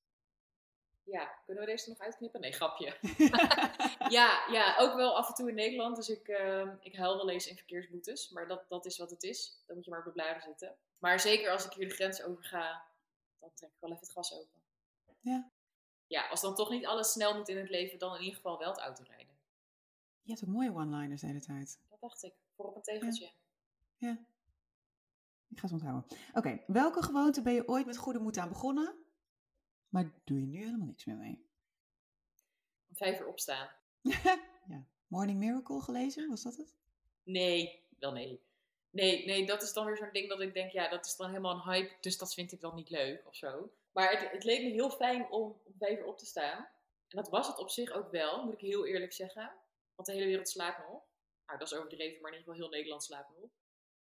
[1.03, 2.41] Ja, kunnen we deze nog uitknippen?
[2.41, 2.97] Nee, grapje.
[4.17, 5.95] ja, ja, ook wel af en toe in Nederland.
[5.95, 8.29] Dus ik, ehm, ik huil wel eens in verkeersboetes.
[8.29, 9.63] Maar dat, dat is wat het is.
[9.65, 10.75] Dan moet je maar op blijven zitten.
[10.97, 12.83] Maar zeker als ik hier de grens over ga,
[13.39, 14.61] dan trek ik wel even het gas open.
[15.19, 15.51] Ja.
[16.07, 18.57] Ja, als dan toch niet alles snel moet in het leven, dan in ieder geval
[18.57, 19.37] wel het autorijden.
[20.21, 21.79] Je hebt ook mooie one-liners de hele tijd.
[21.89, 22.33] Dat dacht ik.
[22.55, 23.31] Voor op een tegeltje.
[23.97, 24.17] Ja.
[25.49, 26.17] Ik ga ze onthouden.
[26.33, 28.95] Oké, welke gewoonte ben je ooit met goede moed aan begonnen?
[29.89, 31.47] Maar doe je nu helemaal niks meer mee?
[32.89, 33.69] Om vijf uur opstaan.
[34.71, 34.85] ja.
[35.07, 36.75] Morning Miracle gelezen, was dat het?
[37.23, 38.41] Nee, wel nee.
[38.89, 41.27] Nee, nee, dat is dan weer zo'n ding dat ik denk, ja, dat is dan
[41.27, 43.71] helemaal een hype, dus dat vind ik dan niet leuk of zo.
[43.91, 46.57] Maar het, het leek me heel fijn om om vijf uur op te staan.
[47.07, 49.51] En dat was het op zich ook wel, moet ik heel eerlijk zeggen.
[49.95, 51.01] Want de hele wereld slaapt nog.
[51.45, 53.49] Nou, dat is overdreven, maar in ieder geval heel Nederland slaapt nog.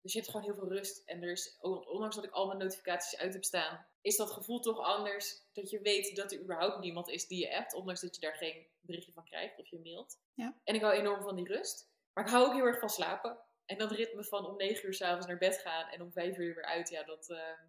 [0.01, 1.03] Dus je hebt gewoon heel veel rust.
[1.05, 4.59] En er is, ondanks dat ik al mijn notificaties uit heb staan, is dat gevoel
[4.59, 5.41] toch anders.
[5.53, 8.35] Dat je weet dat er überhaupt niemand is die je appt, ondanks dat je daar
[8.35, 10.19] geen berichtje van krijgt of je mailt.
[10.33, 10.59] Ja.
[10.63, 11.89] En ik hou enorm van die rust.
[12.13, 13.37] Maar ik hou ook heel erg van slapen.
[13.65, 16.55] En dat ritme van om negen uur s'avonds naar bed gaan en om vijf uur
[16.55, 17.59] weer uit, ja, dat, eh,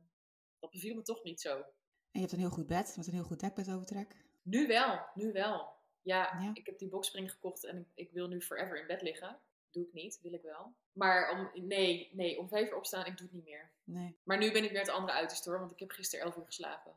[0.58, 1.56] dat beviel me toch niet zo.
[1.56, 1.64] En
[2.10, 4.24] je hebt een heel goed bed, met een heel goed dekbed overtrek.
[4.42, 5.72] Nu wel, nu wel.
[6.02, 6.50] Ja, Ja.
[6.54, 9.40] ik heb die boxspring gekocht en ik, ik wil nu forever in bed liggen.
[9.70, 10.74] Doe ik niet, wil ik wel.
[10.92, 13.70] Maar om, nee, nee, om vijf uur opstaan, ik doe het niet meer.
[13.84, 14.18] Nee.
[14.22, 16.44] Maar nu ben ik weer het andere uiterste hoor, want ik heb gisteren elf uur
[16.44, 16.92] geslapen.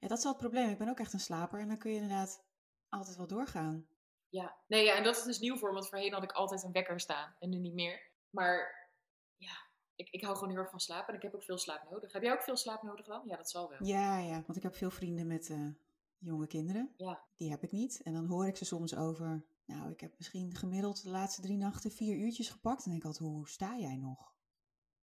[0.00, 0.70] Ja, dat is wel het probleem.
[0.70, 2.44] Ik ben ook echt een slaper en dan kun je inderdaad
[2.88, 3.86] altijd wel doorgaan.
[4.28, 6.62] Ja, nee, ja, en dat is dus nieuw voor me, want voorheen had ik altijd
[6.62, 8.10] een wekker staan en nu niet meer.
[8.30, 8.88] Maar
[9.36, 9.52] ja,
[9.94, 12.12] ik, ik hou gewoon heel erg van slapen en ik heb ook veel slaap nodig.
[12.12, 13.22] Heb jij ook veel slaap nodig dan?
[13.26, 13.78] Ja, dat zal wel.
[13.86, 14.42] Ja, ja.
[14.46, 15.68] Want ik heb veel vrienden met eh,
[16.18, 16.94] jonge kinderen.
[16.96, 17.24] Ja.
[17.36, 18.02] Die heb ik niet.
[18.02, 19.44] En dan hoor ik ze soms over...
[19.74, 22.84] Nou, ik heb misschien gemiddeld de laatste drie nachten vier uurtjes gepakt.
[22.84, 24.32] En denk ik altijd, hoe sta jij nog?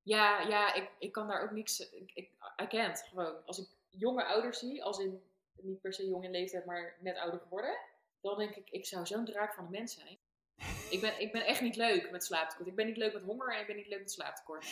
[0.01, 1.79] Ja, ja ik, ik kan daar ook niks.
[1.79, 2.29] Ik, ik,
[2.63, 3.45] I can't gewoon.
[3.45, 5.21] Als ik jonge ouders zie, als in
[5.61, 7.77] niet per se jong in leeftijd, maar net ouder geworden,
[8.21, 10.17] dan denk ik, ik zou zo'n draak van de mens zijn.
[10.89, 12.67] Ik ben, ik ben echt niet leuk met slaaptekort.
[12.67, 14.65] Ik ben niet leuk met honger en ik ben niet leuk met slaaptekort.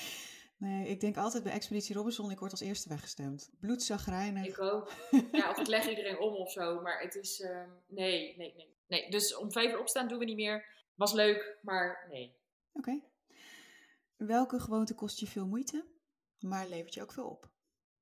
[0.57, 3.49] Nee, ik denk altijd bij Expeditie Robinson, ik word als eerste weggestemd.
[3.59, 4.45] Bloedzagrijnig.
[4.45, 4.91] Ik ook.
[5.31, 7.41] Ja, of ik leg iedereen om of zo, maar het is.
[7.41, 8.76] ehm, nee, nee, nee.
[8.87, 10.65] Nee, dus om vijf uur opstaan doen we niet meer.
[10.95, 12.35] Was leuk, maar nee.
[12.73, 13.01] Oké.
[14.15, 15.85] Welke gewoonte kost je veel moeite,
[16.39, 17.49] maar levert je ook veel op?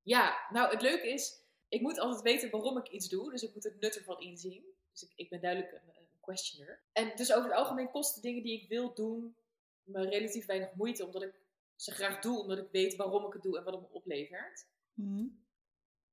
[0.01, 3.31] Ja, nou het leuke is, ik moet altijd weten waarom ik iets doe.
[3.31, 4.63] Dus ik moet het nut ervan inzien.
[4.91, 6.79] Dus ik, ik ben duidelijk een, een questioner.
[6.91, 9.35] En dus over het algemeen kosten dingen die ik wil doen
[9.83, 11.05] me relatief weinig moeite.
[11.05, 11.33] Omdat ik
[11.75, 14.67] ze graag doe, omdat ik weet waarom ik het doe en wat het me oplevert.
[14.93, 15.27] Mhm.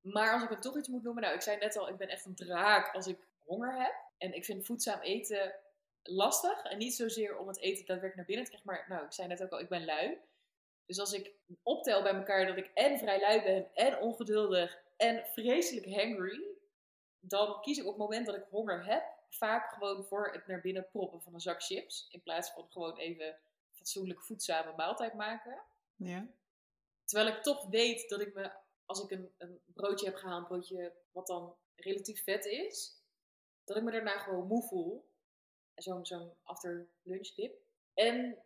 [0.01, 2.09] Maar als ik dan toch iets moet noemen, nou ik zei net al, ik ben
[2.09, 3.93] echt een draak als ik honger heb.
[4.17, 5.55] En ik vind voedzaam eten
[6.03, 6.63] lastig.
[6.63, 8.71] En niet zozeer om het eten daadwerkelijk naar binnen te krijgen.
[8.71, 10.17] Maar nou, ik zei net ook al, ik ben lui.
[10.85, 11.31] Dus als ik
[11.63, 16.53] optel bij elkaar dat ik en vrij lui ben, en ongeduldig, en vreselijk hangry,
[17.19, 20.61] dan kies ik op het moment dat ik honger heb, vaak gewoon voor het naar
[20.61, 22.07] binnen proppen van een zak chips.
[22.11, 23.39] In plaats van gewoon even
[23.71, 25.61] fatsoenlijk voedzame maaltijd maken.
[25.95, 26.27] Ja.
[27.05, 28.51] Terwijl ik toch weet dat ik me,
[28.85, 33.02] als ik een, een broodje heb gehaald, een broodje wat dan relatief vet is,
[33.63, 35.11] dat ik me daarna gewoon moe voel.
[35.73, 37.61] En Zo'n zo'n after lunch dip.
[37.93, 38.37] En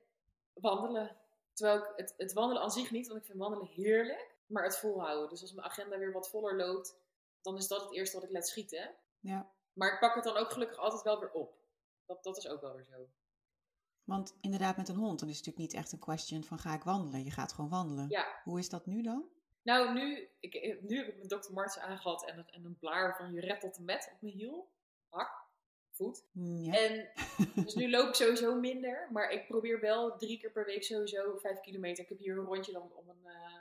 [0.54, 1.18] wandelen.
[1.54, 4.36] Terwijl ik het, het wandelen aan zich niet, want ik vind wandelen heerlijk.
[4.46, 5.30] Maar het volhouden.
[5.30, 6.96] Dus als mijn agenda weer wat voller loopt,
[7.42, 8.96] dan is dat het eerste wat ik laat schieten.
[9.20, 9.52] ja.
[9.74, 11.58] Maar ik pak het dan ook gelukkig altijd wel weer op.
[12.06, 13.08] Dat, dat is ook wel weer zo.
[14.04, 16.74] Want inderdaad, met een hond, dan is het natuurlijk niet echt een question van ga
[16.74, 17.24] ik wandelen.
[17.24, 18.10] Je gaat gewoon wandelen.
[18.10, 19.30] Ja, Hoe is dat nu dan?
[19.62, 23.16] Nou, nu, ik, nu heb ik mijn dokter Martens aangehad en, een- en een blaar
[23.18, 24.70] van je red tot en met op mijn hiel.
[25.10, 25.32] Hak,
[25.92, 26.24] voet.
[26.32, 26.74] Mm, Ja.
[26.74, 27.10] En
[27.66, 31.38] dus nu loop ik sowieso minder, maar ik probeer wel drie keer per week sowieso
[31.38, 32.04] vijf kilometer.
[32.04, 33.60] Ik heb hier een rondje dan om een, eh,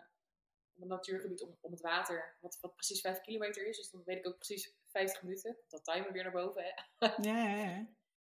[0.76, 3.76] om een natuurgebied om, om het water, wat, wat precies vijf kilometer is.
[3.76, 5.56] Dus dan weet ik ook precies 50 minuten.
[5.68, 6.62] Dat timer weer naar boven.
[6.64, 7.06] Hè?
[7.30, 7.86] ja, ja, ja.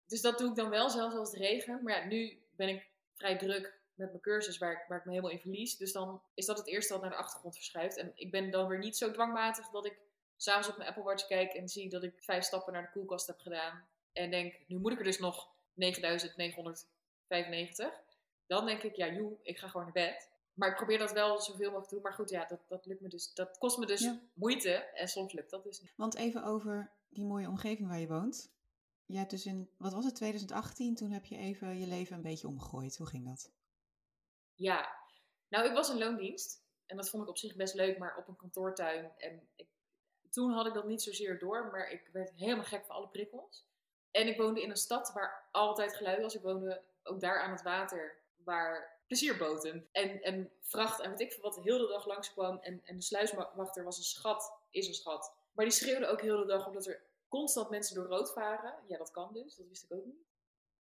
[0.07, 1.83] Dus dat doe ik dan wel, zelfs als het regent.
[1.83, 5.11] Maar ja, nu ben ik vrij druk met mijn cursus waar ik, waar ik me
[5.11, 5.77] helemaal in verlies.
[5.77, 7.97] Dus dan is dat het eerste wat naar de achtergrond verschuift.
[7.97, 9.99] En ik ben dan weer niet zo dwangmatig dat ik
[10.37, 13.27] s'avonds op mijn Apple Watch kijk en zie dat ik vijf stappen naar de koelkast
[13.27, 13.87] heb gedaan.
[14.13, 18.01] En denk, nu moet ik er dus nog 9995.
[18.47, 20.29] Dan denk ik, ja joe, ik ga gewoon naar bed.
[20.55, 22.03] Maar ik probeer dat wel zoveel mogelijk te doen.
[22.03, 23.35] Maar goed, ja, dat, dat lukt me dus.
[23.35, 24.21] Dat kost me dus Ja.
[24.35, 24.73] moeite.
[24.75, 25.93] En soms lukt dat dus niet.
[25.97, 28.51] Want even over die mooie omgeving waar je woont.
[29.07, 32.23] Jij hebt dus in, wat was het, 2018, toen heb je even je leven een
[32.23, 32.97] beetje omgegooid.
[32.97, 33.51] Hoe ging dat?
[34.55, 34.89] Ja,
[35.49, 36.65] nou ik was in loondienst.
[36.87, 39.13] En dat vond ik op zich best leuk, maar op een kantoortuin.
[39.19, 39.67] En ik,
[40.37, 43.65] toen had ik dat niet zozeer door, maar ik werd helemaal gek van alle prikkels.
[44.11, 46.35] En ik woonde in een stad waar altijd geluid was.
[46.35, 51.33] Ik woonde ook daar aan het water, waar plezierboten en, en vracht en weet ik
[51.33, 52.59] veel wat heel de dag langskwam.
[52.59, 55.33] En, en de sluiswachter was een schat, is een schat.
[55.53, 58.75] Maar die schreeuwde ook heel de dag omdat er constant mensen door rood varen.
[58.87, 60.25] Ja, dat kan dus, dat wist ik ook niet.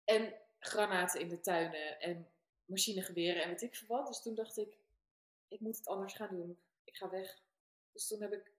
[0.05, 2.31] En granaten in de tuinen en
[2.65, 4.07] machinegeweren en weet ik veel wat.
[4.07, 4.77] Dus toen dacht ik,
[5.49, 6.59] ik moet het anders gaan doen.
[6.85, 7.39] Ik ga weg.
[7.93, 8.55] Dus toen heb ik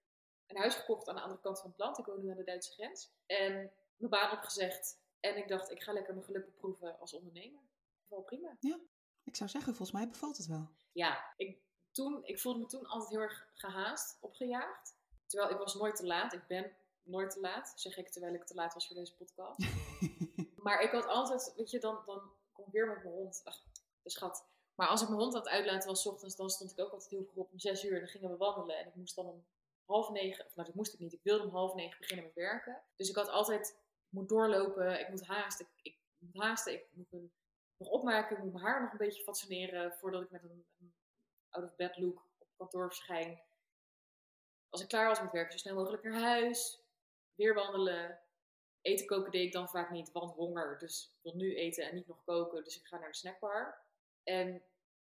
[0.47, 1.97] een huis gekocht aan de andere kant van het land.
[1.97, 3.09] Ik woon nu aan de Duitse grens.
[3.25, 4.99] En mijn baan opgezegd.
[5.19, 7.61] En ik dacht, ik ga lekker mijn geluk beproeven als ondernemer.
[8.07, 8.57] Wel prima.
[8.59, 8.79] Ja,
[9.23, 10.69] ik zou zeggen, volgens mij bevalt het wel.
[10.91, 11.57] Ja, ik,
[11.91, 14.95] toen, ik voelde me toen altijd heel erg gehaast, opgejaagd.
[15.25, 16.33] Terwijl ik was nooit te laat.
[16.33, 16.71] Ik ben
[17.03, 19.59] nooit te laat, zeg ik terwijl ik te laat was voor deze podcast.
[20.65, 23.41] maar ik had altijd, weet je, dan, dan kom ik weer met mijn hond.
[23.43, 23.63] Ach,
[24.01, 24.45] de schat.
[24.75, 27.09] Maar als ik mijn hond aan het uitlaten was, ochtends, dan stond ik ook altijd
[27.09, 27.93] heel vroeg op om zes uur.
[27.93, 28.77] En dan gingen we wandelen.
[28.77, 29.45] En ik moest dan om
[29.87, 32.33] half negen, of nou dat moest ik niet, ik wilde om half negen beginnen met
[32.33, 32.81] werken.
[32.95, 33.77] Dus ik had altijd,
[34.09, 37.29] moet doorlopen, ik moet haasten, ik, moet haasten, ik moet me
[37.77, 40.93] nog opmaken, ik moet mijn haar nog een beetje fatsoeneren voordat ik met een, een
[41.49, 43.41] out-of-bed look op kantoor verschijn.
[44.69, 46.81] Als ik klaar was met werken, zo snel mogelijk naar huis,
[47.35, 48.19] weer wandelen.
[48.81, 50.79] Eten koken deed ik dan vaak niet, want honger.
[50.79, 53.81] Dus ik wil nu eten en niet nog koken, dus ik ga naar de snackbar.
[54.23, 54.63] En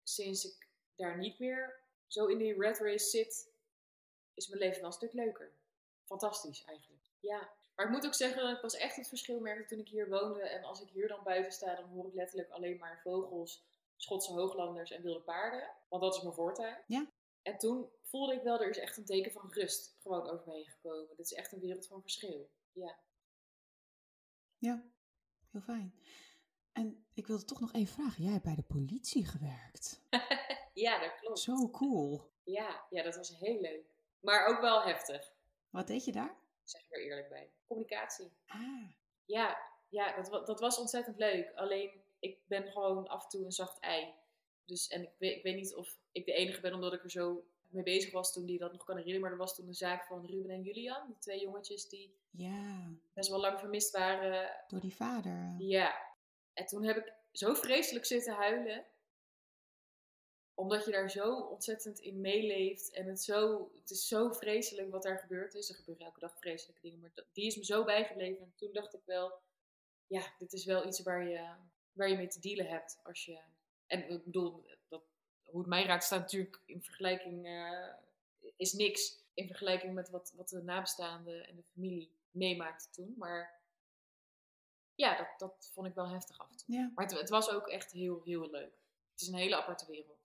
[0.03, 3.53] sinds ik daar niet meer zo in die red race zit,
[4.39, 5.53] is mijn leven wel een stuk leuker.
[6.05, 7.03] Fantastisch eigenlijk.
[7.21, 7.51] Ja.
[7.75, 10.09] Maar ik moet ook zeggen dat ik pas echt het verschil merkte toen ik hier
[10.09, 10.41] woonde.
[10.41, 14.33] En als ik hier dan buiten sta, dan hoor ik letterlijk alleen maar vogels, Schotse
[14.33, 15.71] hooglanders en wilde paarden.
[15.89, 16.77] Want dat is mijn voortuin.
[16.87, 17.11] Ja.
[17.43, 20.55] En toen voelde ik wel, er is echt een teken van rust gewoon over me
[20.55, 21.17] heen gekomen.
[21.17, 22.51] Dit is echt een wereld van verschil.
[22.73, 22.99] Ja.
[24.59, 24.85] Ja,
[25.51, 25.95] heel fijn.
[26.73, 30.01] En ik wilde toch nog even vragen, jij hebt bij de politie gewerkt.
[30.75, 31.39] ja, dat klopt.
[31.39, 32.31] Zo cool.
[32.45, 33.87] Ja, ja, dat was heel leuk.
[34.21, 35.33] Maar ook wel heftig.
[35.71, 36.37] Wat deed je daar?
[36.65, 37.51] Zeg ik er eerlijk bij.
[37.67, 38.33] Communicatie.
[38.47, 38.89] Ah.
[39.25, 41.53] Ja, ja dat, dat was ontzettend leuk.
[41.55, 44.15] Alleen, ik ben gewoon af en toe een zacht ei.
[44.65, 47.11] Dus, en ik weet, ik weet niet of ik de enige ben omdat ik er
[47.11, 49.23] zo mee bezig was toen die dat nog kan herinneren.
[49.23, 51.07] Maar er was toen een zaak van Ruben en Julian.
[51.07, 52.91] Die twee jongetjes die ja.
[53.13, 54.51] best wel lang vermist waren.
[54.69, 55.55] Door die vader.
[55.59, 55.97] Ja.
[56.53, 58.85] En toen heb ik zo vreselijk zitten huilen.
[60.59, 62.91] Omdat je daar zo ontzettend in meeleeft.
[62.91, 65.69] En het, zo, het is zo vreselijk wat daar gebeurd is.
[65.69, 67.01] Er gebeuren elke dag vreselijke dingen.
[67.01, 68.45] Maar die is me zo bijgebleven.
[68.45, 69.41] En toen dacht ik wel,
[70.07, 71.49] ja, dit is wel iets waar je,
[71.93, 73.01] waar je mee te dealen hebt.
[73.03, 73.41] Als je,
[73.87, 75.03] en ik bedoel, dat,
[75.45, 77.89] hoe het mij raakt staat natuurlijk in vergelijking, uh,
[78.57, 79.27] is niks.
[79.35, 83.15] In vergelijking met wat, wat de nabestaanden en de familie meemaakte toen.
[83.17, 83.61] Maar
[84.95, 86.75] ja, dat, dat vond ik wel heftig af en toe.
[86.75, 86.91] Ja.
[86.95, 88.73] Maar het, het, was ook echt heel, heel leuk.
[89.13, 90.18] Het is een hele aparte wereld.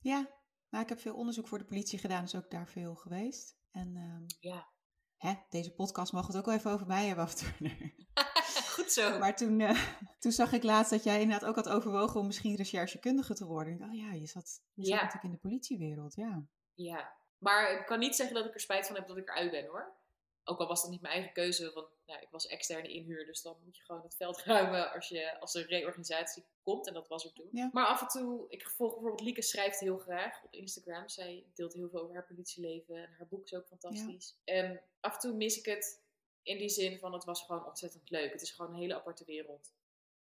[0.00, 0.28] Ja,
[0.68, 3.56] nou, ik heb veel onderzoek voor de politie gedaan, dus ook daar veel geweest.
[3.70, 4.68] En um, ja.
[5.16, 7.92] hè, deze podcast mag het ook wel even over mij hebben af en toe.
[8.76, 9.18] Goed zo.
[9.18, 9.84] Maar toen, uh,
[10.18, 13.72] toen zag ik laatst dat jij inderdaad ook had overwogen om misschien recherchekundige te worden.
[13.72, 16.46] Ik dacht, oh ja, je zat, je zat natuurlijk in de politiewereld, ja.
[16.74, 17.18] Ja.
[17.38, 19.66] Maar ik kan niet zeggen dat ik er spijt van heb dat ik eruit ben
[19.66, 19.99] hoor.
[20.44, 23.26] Ook al was dat niet mijn eigen keuze, want nou, ik was externe inhuur.
[23.26, 26.86] Dus dan moet je gewoon het veld ruimen als, je, als er reorganisatie komt.
[26.86, 27.48] En dat was er toen.
[27.52, 27.70] Ja.
[27.72, 31.08] Maar af en toe, ik volg bijvoorbeeld Lieke schrijft heel graag op Instagram.
[31.08, 32.96] Zij deelt heel veel over haar politieleven.
[32.96, 34.36] En haar boek is ook fantastisch.
[34.44, 36.02] En af en toe mis ik het
[36.42, 38.32] in die zin van het was gewoon ontzettend leuk.
[38.32, 39.72] Het is gewoon een hele aparte wereld.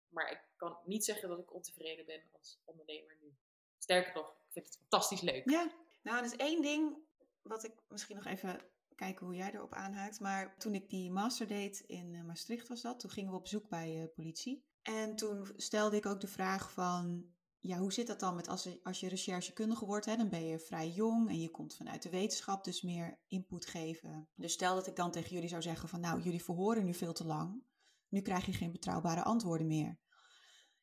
[0.09, 3.35] Maar ik kan niet zeggen dat ik ontevreden ben als ondernemer nu.
[3.79, 5.51] Sterker nog, ik vind het fantastisch leuk.
[5.51, 6.97] Ja, nou, dat is één ding
[7.43, 8.61] wat ik misschien nog even
[8.99, 10.21] kijken hoe jij erop aanhaakt.
[10.21, 13.43] Maar toen ik die master deed in eh, Maastricht was dat, toen gingen we op
[13.43, 14.67] bezoek bij uh, politie.
[14.83, 17.25] En toen stelde ik ook de vraag van,
[17.59, 20.07] ja, hoe zit dat dan met als, als je recherchekundige wordt?
[20.07, 23.67] Hè, dan ben je vrij jong en je komt vanuit de wetenschap, dus meer input
[23.67, 24.29] geven.
[24.35, 27.13] Dus stel dat ik dan tegen jullie zou zeggen van, nou, jullie verhoren nu veel
[27.13, 27.63] te lang.
[28.09, 29.99] Nu krijg je geen betrouwbare antwoorden meer.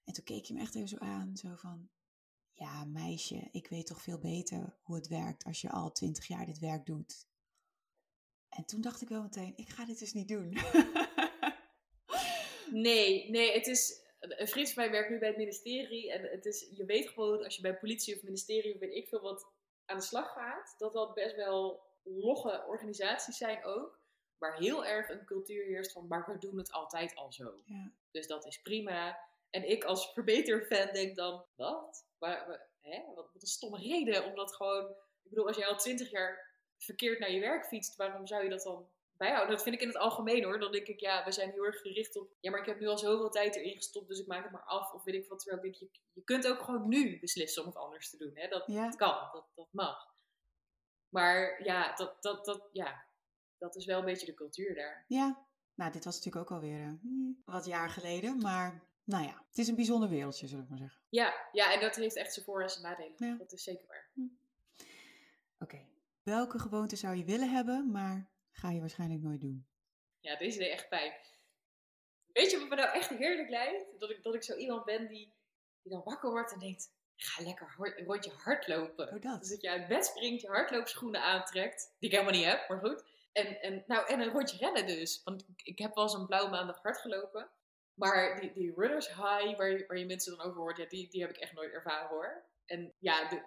[0.03, 1.89] En toen keek je me echt even zo aan, zo van,
[2.51, 6.45] ja, meisje, ik weet toch veel beter hoe het werkt als je al twintig jaar
[6.45, 7.27] dit werk doet.
[8.55, 10.53] En toen dacht ik wel meteen, ik ga dit dus niet doen.
[12.71, 14.03] Nee, nee, het is.
[14.19, 16.11] Een vriend van mij werkt nu bij het ministerie.
[16.11, 19.07] En het is, je weet gewoon, als je bij politie of ministerie of weet ik
[19.07, 19.47] veel wat
[19.85, 23.99] aan de slag gaat, dat dat best wel logge organisaties zijn ook.
[24.37, 27.61] Waar heel erg een cultuur heerst van, maar we doen het altijd al zo.
[27.65, 27.91] Ja.
[28.11, 29.19] Dus dat is prima.
[29.49, 32.05] En ik als verbeter-fan denk dan, wat?
[32.19, 33.03] Maar, maar- hè?
[33.15, 34.89] Wat, wat een stomme reden om dat gewoon...
[35.23, 36.44] Ik bedoel, als jij al twintig jaar
[36.77, 39.55] verkeerd naar je werk fietst, waarom zou je dat dan bijhouden.
[39.55, 40.59] Dat vind ik in het algemeen hoor.
[40.59, 42.29] Dan denk ik, ja, we zijn heel erg gericht op.
[42.39, 44.63] Ja, maar ik heb nu al zoveel tijd erin gestopt, dus ik maak het maar
[44.63, 44.93] af.
[44.93, 45.39] Of weet ik wat.
[45.39, 48.31] Terwijl ik denk, je, je kunt ook gewoon nu beslissen om het anders te doen.
[48.33, 48.47] Hè?
[48.47, 48.83] Dat, Ja.
[48.85, 50.13] dat kan, dat, dat mag.
[51.09, 53.05] Maar ja dat, dat, dat, ja,
[53.57, 55.05] dat is wel een beetje de cultuur daar.
[55.07, 58.37] Ja, nou, dit was natuurlijk ook alweer eh, hmm, wat jaar geleden.
[58.37, 61.01] Maar nou ja, het is een bijzonder wereldje, zullen we maar zeggen.
[61.09, 63.13] Ja, ja, en dat heeft echt zijn voor- en zijn nadelen.
[63.17, 63.35] Ja.
[63.37, 64.09] Dat is zeker waar.
[65.59, 65.85] Oké.
[66.25, 69.67] Welke gewoonte zou je willen hebben, maar ga je waarschijnlijk nooit doen?
[70.19, 71.13] Ja, deze deed echt pijn.
[72.33, 73.99] Weet je wat me nou echt heerlijk lijkt?
[73.99, 75.33] Dat ik, dat ik zo iemand ben die,
[75.81, 76.93] die dan wakker wordt en denkt...
[77.15, 79.13] Ga lekker een rondje hardlopen.
[79.13, 79.39] Oh, dat.
[79.39, 81.95] Dus dat je uit bed springt, je hardloopschoenen aantrekt.
[81.99, 83.03] Die ik helemaal niet heb, maar goed.
[83.31, 85.21] En, en, nou, en een rondje rennen dus.
[85.23, 87.49] Want ik, ik heb wel eens een blauwe maandag hard gelopen.
[87.93, 91.09] Maar die, die runners high, waar je, waar je mensen dan over hoort, ja, die,
[91.09, 92.43] die heb ik echt nooit ervaren hoor.
[92.65, 93.43] En ja, de,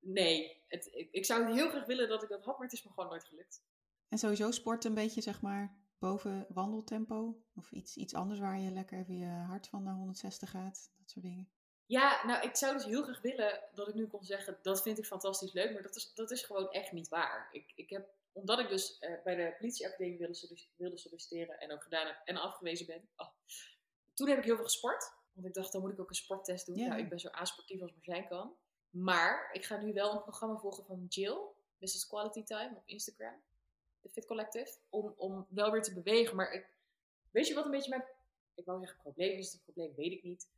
[0.00, 0.64] nee.
[0.68, 2.82] Het, ik, ik zou het heel graag willen dat ik dat had, maar het is
[2.82, 3.62] me gewoon nooit gelukt.
[4.08, 7.42] En sowieso sport een beetje, zeg maar, boven wandeltempo?
[7.54, 10.92] Of iets, iets anders waar je lekker even je hart van naar 160 gaat?
[10.98, 11.50] Dat soort dingen.
[11.86, 14.98] Ja, nou, ik zou dus heel graag willen dat ik nu kon zeggen, dat vind
[14.98, 17.48] ik fantastisch leuk, maar dat is, dat is gewoon echt niet waar.
[17.52, 21.82] Ik, ik heb, omdat ik dus eh, bij de politieacademie wilde, wilde solliciteren en ook
[21.82, 23.28] gedaan heb en afgewezen ben, oh,
[24.14, 25.12] toen heb ik heel veel gesport.
[25.32, 26.76] Want ik dacht, dan moet ik ook een sporttest doen.
[26.76, 26.88] Ja.
[26.88, 28.56] Nou, ik ben zo asportief als maar zijn kan.
[28.90, 31.38] Maar ik ga nu wel een programma volgen van Jill,
[31.78, 32.06] Mrs.
[32.06, 33.42] Quality Time op Instagram,
[34.00, 36.36] de Fit Collective, om, om wel weer te bewegen.
[36.36, 36.66] Maar ik,
[37.30, 38.04] weet je wat een beetje mijn,
[38.54, 40.48] ik wou zeggen probleem is, het probleem weet ik niet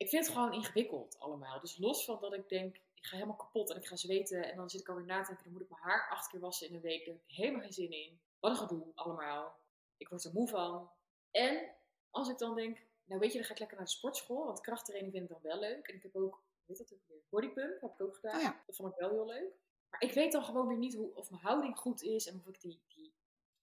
[0.00, 1.60] ik vind het gewoon ingewikkeld allemaal.
[1.60, 4.50] Dus los van dat ik denk, ik ga helemaal kapot en ik ga zweten.
[4.50, 6.40] En dan zit ik alweer na te denken, dan moet ik mijn haar acht keer
[6.40, 7.04] wassen in een week.
[7.04, 8.20] Daar heb ik helemaal geen zin in.
[8.38, 9.56] Wat een gedoe allemaal.
[9.96, 10.90] Ik word er moe van.
[11.30, 11.70] En
[12.10, 14.44] als ik dan denk, nou weet je, dan ga ik lekker naar de sportschool.
[14.44, 15.88] Want krachttraining vind ik dan wel leuk.
[15.88, 16.42] En ik heb ook,
[16.78, 18.36] weet dat ook weer, bodypump heb ik ook gedaan.
[18.36, 18.62] Oh ja.
[18.66, 19.52] Dat vond ik wel heel leuk.
[19.90, 22.26] Maar ik weet dan gewoon weer niet hoe, of mijn houding goed is.
[22.26, 23.12] En of ik die, die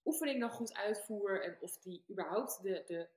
[0.06, 1.44] oefening dan goed uitvoer.
[1.44, 3.10] En of die überhaupt de, de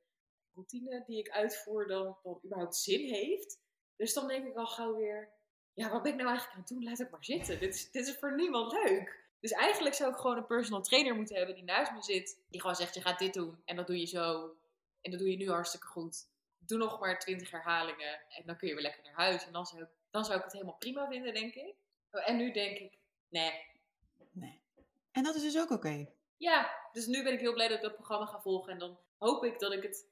[0.55, 3.61] routine die ik uitvoer dan, dan überhaupt zin heeft.
[3.97, 5.33] Dus dan denk ik al gauw weer,
[5.73, 6.85] ja, wat ben ik nou eigenlijk aan het doen?
[6.85, 7.59] Laat het maar zitten.
[7.59, 9.29] Dit is, dit is voor niemand leuk.
[9.41, 12.39] Dus eigenlijk zou ik gewoon een personal trainer moeten hebben die naast me zit.
[12.49, 14.57] Die gewoon zegt, je gaat dit doen en dat doe je zo.
[15.01, 16.29] En dat doe je nu hartstikke goed.
[16.71, 19.47] Doe nog maar 20 herhalingen en dan kun je weer lekker naar huis.
[19.47, 21.75] En dan zou ik, dan zou ik het helemaal prima vinden, denk ik.
[22.11, 23.65] En nu denk ik, nee.
[24.31, 24.61] Nee.
[25.13, 26.09] En dat is dus ook oké.
[26.37, 28.73] Ja, dus nu ben ik heel blij dat ik dat programma ga volgen.
[28.73, 30.07] En dan hoop ik dat ik het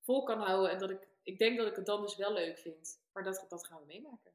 [0.00, 0.70] vol kan houden.
[0.70, 3.00] En dat ik, ik denk dat ik het dan dus wel leuk vind.
[3.12, 4.32] Maar dat, dat gaan we meemaken.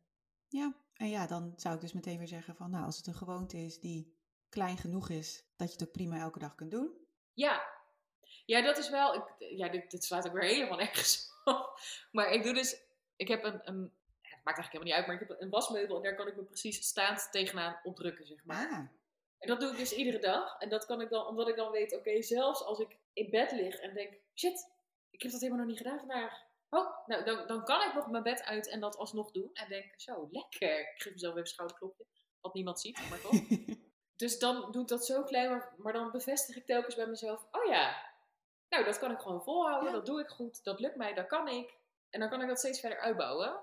[0.47, 3.13] Ja, en ja, dan zou ik dus meteen weer zeggen van, nou, als het een
[3.13, 4.17] gewoonte is die
[4.49, 7.07] klein genoeg is, dat je het ook prima elke dag kunt doen.
[7.33, 7.63] Ja,
[8.45, 9.13] ja dat is wel.
[9.15, 11.38] Ik, ja, dit, dit slaat ook weer helemaal nergens op.
[12.11, 12.81] Maar ik doe dus.
[13.15, 13.61] Ik heb een.
[13.63, 16.27] een het maakt eigenlijk helemaal niet uit, maar ik heb een wasmeubel en daar kan
[16.27, 18.69] ik me precies staand tegenaan opdrukken, zeg maar.
[18.69, 18.87] Ah,
[19.39, 20.59] En dat doe ik dus iedere dag.
[20.59, 23.51] En dat kan ik dan, omdat ik dan weet, oké, zelfs als ik in bed
[23.51, 24.71] lig en denk, shit,
[25.09, 26.47] ik heb dat helemaal nog niet gedaan vandaag.
[26.69, 29.49] Oh, nou, dan, dan kan ik nog mijn bed uit en dat alsnog doen.
[29.53, 30.79] En denk, zo, lekker.
[30.79, 32.05] Ik geef mezelf even een schouderklopje.
[32.41, 33.31] Wat niemand ziet, maar toch.
[34.19, 37.47] Dus dan doe ik dat zo klein, maar, maar dan bevestig ik telkens bij mezelf:
[37.51, 38.08] oh ja,
[38.69, 39.95] nou dat kan ik gewoon volhouden, Ja.
[39.95, 41.77] dat doe ik goed, dat lukt mij, dat kan ik.
[42.09, 43.59] En dan kan ik dat steeds verder uitbouwen.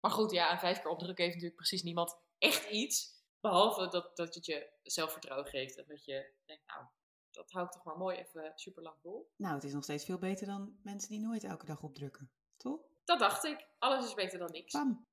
[0.00, 3.14] Maar goed, ja, aan vijf keer opdrukken heeft natuurlijk precies niemand echt iets.
[3.40, 6.84] Behalve dat, dat het je zelfvertrouwen geeft en dat je denkt: nou,
[7.30, 9.30] dat hou ik toch maar mooi even super lang vol.
[9.36, 12.30] nou, het is nog steeds veel beter dan mensen die nooit elke dag opdrukken.
[12.56, 12.80] Toch?
[13.04, 13.66] Dat dacht ik.
[13.78, 14.72] Alles is beter dan niks.
[14.72, 15.06] Bam.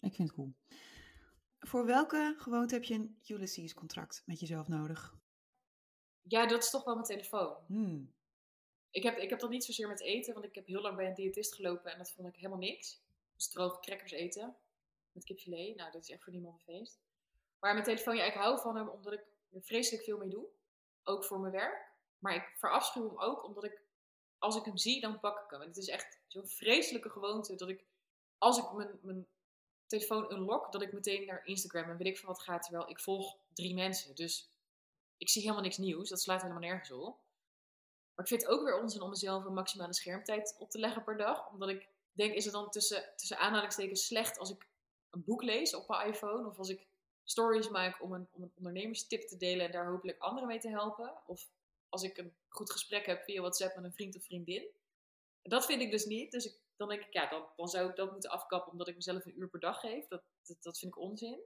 [0.00, 0.54] Ik vind het cool.
[1.58, 5.14] Voor welke gewoonte heb je een Ulysses-contract met jezelf nodig?
[6.22, 7.56] Ja, dat is toch wel mijn telefoon.
[7.66, 8.12] Hmm.
[8.92, 11.06] Ik heb, ik heb dat niet zozeer met eten, want ik heb heel lang bij
[11.06, 13.00] een diëtist gelopen en dat vond ik helemaal niks.
[13.36, 14.56] Dus droge crackers eten
[15.12, 15.76] met kipfilet.
[15.76, 17.00] Nou, dat is echt voor niemand een feest.
[17.58, 20.46] Maar mijn telefoon, ja, ik hou van hem omdat ik er vreselijk veel mee doe.
[21.02, 21.90] Ook voor mijn werk.
[22.18, 23.82] Maar ik verafschuw hem ook omdat ik,
[24.38, 25.60] als ik hem zie, dan pak ik hem.
[25.60, 27.84] En het is echt zo'n vreselijke gewoonte dat ik,
[28.38, 29.26] als ik mijn, mijn
[29.86, 32.62] telefoon unlock, dat ik meteen naar Instagram en weet ik van wat gaat.
[32.62, 34.14] Terwijl ik volg drie mensen.
[34.14, 34.50] Dus
[35.16, 36.08] ik zie helemaal niks nieuws.
[36.08, 37.20] Dat slaat helemaal nergens op.
[38.22, 41.16] Ik vind het ook weer onzin om mezelf een maximale schermtijd op te leggen per
[41.16, 41.50] dag.
[41.50, 44.66] Omdat ik denk, is het dan tussen, tussen aanhalingstekens slecht als ik
[45.10, 46.48] een boek lees op mijn iPhone?
[46.48, 46.86] Of als ik
[47.24, 50.68] stories maak om een, om een ondernemerstip te delen en daar hopelijk anderen mee te
[50.68, 51.12] helpen?
[51.26, 51.48] Of
[51.88, 54.66] als ik een goed gesprek heb via WhatsApp met een vriend of vriendin?
[55.42, 56.32] Dat vind ik dus niet.
[56.32, 58.94] Dus ik, dan denk ik, ja, dan, dan zou ik dat moeten afkappen omdat ik
[58.94, 60.06] mezelf een uur per dag geef.
[60.08, 60.22] Dat,
[60.60, 61.40] dat, vind ik onzin.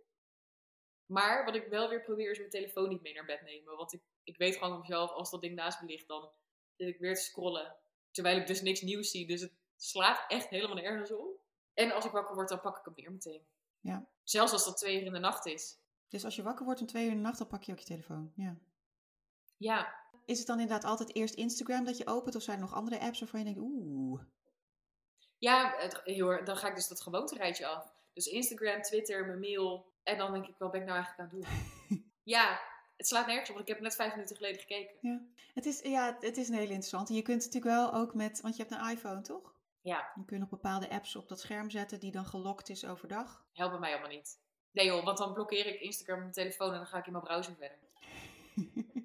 [1.06, 3.76] Maar wat ik wel weer probeer is mijn telefoon niet mee naar bed nemen.
[3.76, 6.30] Want ik, ik weet gewoon van mezelf, als dat ding naast me ligt, dan
[6.76, 7.74] zit ik weer te scrollen.
[8.10, 9.26] Terwijl ik dus niks nieuws zie.
[9.26, 11.40] Dus het slaat echt helemaal nergens op.
[11.74, 13.42] En als ik wakker word, dan pak ik hem weer meteen.
[13.80, 14.06] Ja.
[14.22, 15.78] Zelfs als dat twee uur in de nacht is.
[16.08, 17.78] Dus als je wakker wordt om twee uur in de nacht, dan pak je ook
[17.78, 18.32] je telefoon.
[18.36, 18.56] Ja.
[19.56, 22.34] Ja, is het dan inderdaad altijd eerst Instagram dat je opent?
[22.34, 24.22] Of zijn er nog andere apps waarvan je denkt, oeh...
[25.38, 27.92] Ja, het, heel, erg- dan ga ik dus dat gewoonterijtje af.
[28.12, 29.92] Dus Instagram, Twitter, mijn mail.
[30.02, 31.48] En dan denk ik, wat ben ik nou eigenlijk aan het
[31.88, 32.10] doen?
[32.36, 32.60] ja,
[32.96, 35.32] het slaat nergens op, want ik heb net vijf minuten geleden gekeken.
[35.54, 37.14] Het is, ja, het is een hele interessante.
[37.14, 39.54] Je kunt natuurlijk wel ook met, want je hebt een iPhone, toch?
[39.80, 43.44] Ja, Je kunt nog bepaalde apps op dat scherm zetten die dan gelokt is overdag.
[43.52, 44.38] helpen mij allemaal niet.
[44.70, 47.12] Nee joh, want dan blokkeer ik Instagram op mijn telefoon en dan ga ik in
[47.12, 47.78] mijn browser verder.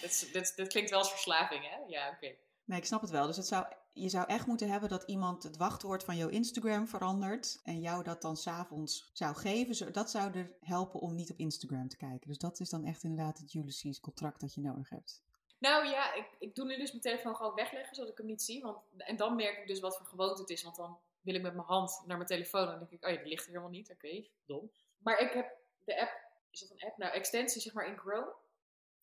[0.00, 0.10] Dat,
[0.42, 1.76] is- dit klinkt wel als verslaving, hè?
[1.86, 2.34] Ja, oké.
[2.64, 3.26] Nee, ik snap het wel.
[3.26, 6.88] Dus het zou, je zou echt moeten hebben dat iemand het wachtwoord van jouw Instagram
[6.88, 9.92] verandert en jou dat dan s'avonds zou geven.
[9.92, 12.28] Dat zou er helpen om niet op Instagram te kijken.
[12.28, 15.22] Dus dat is dan echt inderdaad het Ulysses contract dat je nodig hebt.
[15.58, 18.42] Nou ja, ik, ik doe nu dus mijn telefoon gewoon wegleggen, zodat ik hem niet
[18.42, 18.62] zie.
[18.62, 20.62] Want, en dan merk ik dus wat voor gewoonte het is.
[20.62, 23.10] Want dan wil ik met mijn hand naar mijn telefoon en dan denk ik, oh
[23.10, 23.90] ja, die ligt er helemaal niet.
[23.90, 24.70] Oké, dom.
[24.98, 26.12] Maar ik heb de app,
[26.50, 26.96] is dat een app?
[26.96, 28.32] Nou, extensie zeg maar in Chrome.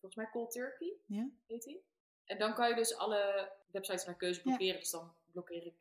[0.00, 1.28] Volgens mij Cold Turkey Ja?
[1.46, 1.82] heet die.
[2.24, 4.78] En dan kan je dus alle websites naar keuze blokkeren.
[4.78, 5.74] Dus dan blokkeer ik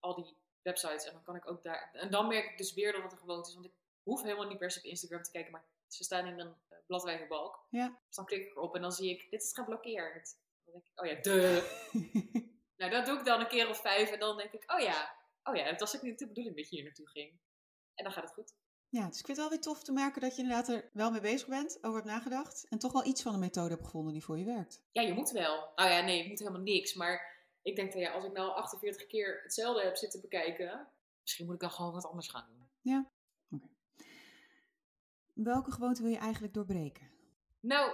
[0.00, 1.90] al die websites en dan kan ik ook daar...
[1.92, 3.54] En dan merk ik dus weer dat het een gewoonte is.
[3.54, 3.72] Want ik
[4.02, 6.78] hoef helemaal niet per se op Instagram te kijken, maar ze staan in een uh,
[6.86, 7.66] bladwijze balk.
[7.70, 7.98] Ja.
[8.06, 10.36] Dus dan klik ik erop en dan zie ik, dit is geblokkeerd.
[10.64, 11.62] Dan denk ik, oh ja, de.
[12.76, 15.14] nou, dat doe ik dan een keer of vijf en dan denk ik, oh ja,
[15.42, 17.38] oh ja, het was ook niet de bedoeling dat je hier naartoe ging.
[17.94, 18.54] En dan gaat het goed.
[18.96, 21.10] Ja, dus ik vind het wel weer tof te merken dat je inderdaad er wel
[21.10, 22.66] mee bezig bent, over hebt nagedacht.
[22.68, 24.82] En toch wel iets van een methode hebt gevonden die voor je werkt.
[24.92, 25.72] Ja, je moet wel.
[25.76, 26.94] Nou ja, nee, ik moet helemaal niks.
[26.94, 30.88] Maar ik denk dat ja, als ik nou 48 keer hetzelfde heb zitten bekijken,
[31.20, 32.68] misschien moet ik dan gewoon wat anders gaan doen.
[35.32, 37.10] Welke gewoonte wil je eigenlijk doorbreken?
[37.60, 37.92] Nou,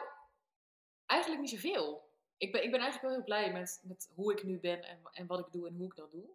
[1.06, 2.10] eigenlijk niet zoveel.
[2.36, 4.98] Ik ben, ik ben eigenlijk wel heel blij met, met hoe ik nu ben en,
[5.12, 6.28] en wat ik doe en hoe ik dat doe.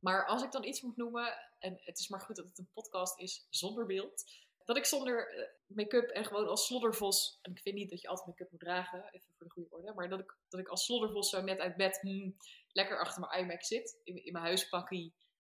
[0.00, 2.70] Maar als ik dan iets moet noemen, en het is maar goed dat het een
[2.72, 4.24] podcast is zonder beeld,
[4.64, 8.08] dat ik zonder eh, make-up en gewoon als sloddervos, en ik vind niet dat je
[8.08, 10.84] altijd make-up moet dragen, even voor de goede orde, maar dat ik, dat ik als
[10.84, 12.36] sloddervos zo net uit bed hmm,
[12.72, 15.12] lekker achter mijn iMac zit, in, mijn- in mijn huispakkie,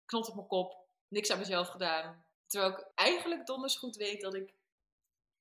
[0.06, 0.78] knot op mijn kop,
[1.08, 2.26] niks aan mezelf gedaan.
[2.48, 4.54] Terwijl ik eigenlijk donders goed weet dat ik,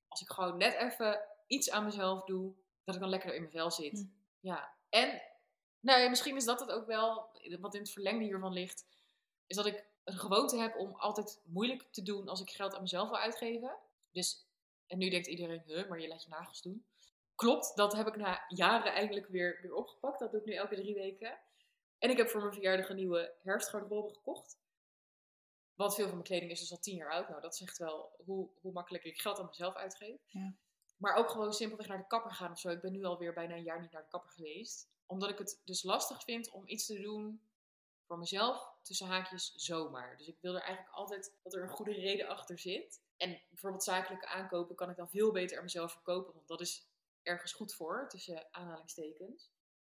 [0.07, 3.51] als ik gewoon net even iets aan mezelf doe, dat ik dan lekker in mijn
[3.53, 3.99] vel zit.
[3.99, 4.05] Hm.
[4.47, 5.21] Ja, en
[5.83, 7.29] nou ja, misschien is dat het ook wel,
[7.59, 8.85] wat in het verlengde hiervan ligt,
[9.47, 12.81] is dat ik een gewoonte heb om altijd moeilijk te doen als ik geld aan
[12.81, 13.75] mezelf wil uitgeven.
[14.11, 14.45] Dus,
[14.87, 16.85] en nu denkt iedereen, huh, maar je laat je nagels doen.
[17.35, 20.19] Klopt, dat heb ik na jaren eindelijk weer, weer opgepakt.
[20.19, 21.39] Dat doe ik nu elke drie weken.
[21.97, 24.57] En ik heb voor mijn verjaardag een nieuwe herfstgarderobe gekocht.
[25.73, 27.29] Want veel van mijn kleding is dus al tien jaar oud.
[27.29, 30.19] Nou, dat zegt wel hoe, hoe makkelijk ik geld aan mezelf uitgeef.
[30.27, 30.53] Ja.
[30.97, 32.69] Maar ook gewoon simpelweg naar de kapper gaan of zo.
[32.69, 34.91] Ik ben nu alweer bijna een jaar niet naar de kapper geweest.
[35.13, 37.41] Omdat ik het dus lastig vind om iets te doen
[38.07, 40.17] voor mezelf, tussen haakjes, zomaar.
[40.17, 43.01] Dus ik wil er eigenlijk altijd dat er een goede reden achter zit.
[43.17, 46.33] En bijvoorbeeld zakelijke aankopen kan ik dan veel beter aan mezelf verkopen.
[46.33, 46.87] Want dat is
[47.21, 49.51] ergens goed voor, tussen aanhalingstekens.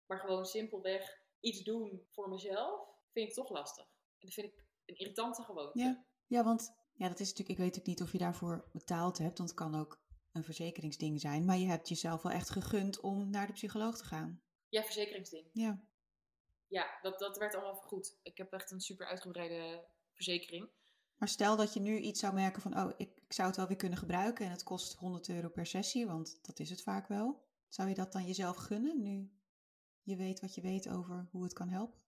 [0.06, 3.84] Maar gewoon simpelweg iets doen voor mezelf, vind ik toch lastig.
[4.18, 5.78] En dat vind ik een irritante gewoonte.
[5.78, 6.04] Ja.
[6.26, 9.38] Ja, want ja, dat is natuurlijk, ik weet natuurlijk niet of je daarvoor betaald hebt,
[9.38, 10.02] want het kan ook
[10.32, 11.44] een verzekeringsding zijn.
[11.44, 14.42] Maar je hebt jezelf wel echt gegund om naar de psycholoog te gaan.
[14.74, 15.50] Ja, verzekeringsding.
[15.52, 15.84] Ja.
[16.66, 18.18] Ja, dat, dat werd allemaal goed.
[18.22, 20.70] Ik heb echt een super uitgebreide verzekering.
[21.16, 23.66] Maar stel dat je nu iets zou merken van, oh, ik, ik zou het wel
[23.66, 27.08] weer kunnen gebruiken en het kost 100 euro per sessie, want dat is het vaak
[27.08, 27.48] wel.
[27.68, 29.30] Zou je dat dan jezelf gunnen nu
[30.02, 32.00] je weet wat je weet over hoe het kan helpen?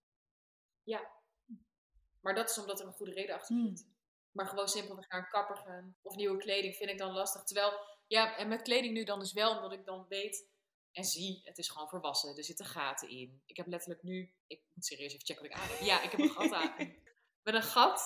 [2.21, 3.77] Maar dat is omdat er een goede reden achter Hmm.
[3.77, 3.87] zit.
[4.33, 7.43] Maar gewoon simpelweg naar een kapper gaan of nieuwe kleding vind ik dan lastig.
[7.45, 7.73] Terwijl,
[8.07, 10.49] ja, en met kleding nu dan dus wel, omdat ik dan weet
[10.97, 12.37] en zie, het is gewoon volwassen.
[12.37, 13.43] Er zitten gaten in.
[13.47, 15.81] Ik heb letterlijk nu, ik moet serieus even checken wat ik aan heb.
[15.81, 16.75] Ja, ik heb een gat aan.
[17.43, 18.05] Met een gat.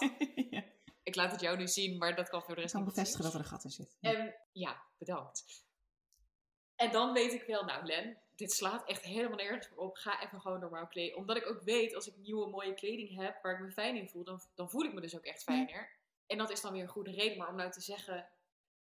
[0.51, 0.64] ja.
[1.03, 2.95] Ik laat het jou nu zien, maar dat kan voor de Ik rest kan niet
[2.95, 3.32] bevestigen zien.
[3.32, 3.97] dat er een gat in zit.
[4.01, 4.14] Ja.
[4.14, 5.45] En ja, bedankt.
[6.74, 9.97] En dan weet ik wel, nou Len, dit slaat echt helemaal nergens op.
[9.97, 11.16] Ga even gewoon normaal kleden.
[11.16, 14.09] Omdat ik ook weet, als ik nieuwe mooie kleding heb waar ik me fijn in
[14.09, 15.99] voel, dan, dan voel ik me dus ook echt fijner.
[16.26, 17.38] En dat is dan weer een goede reden.
[17.38, 18.28] Maar om nou te zeggen,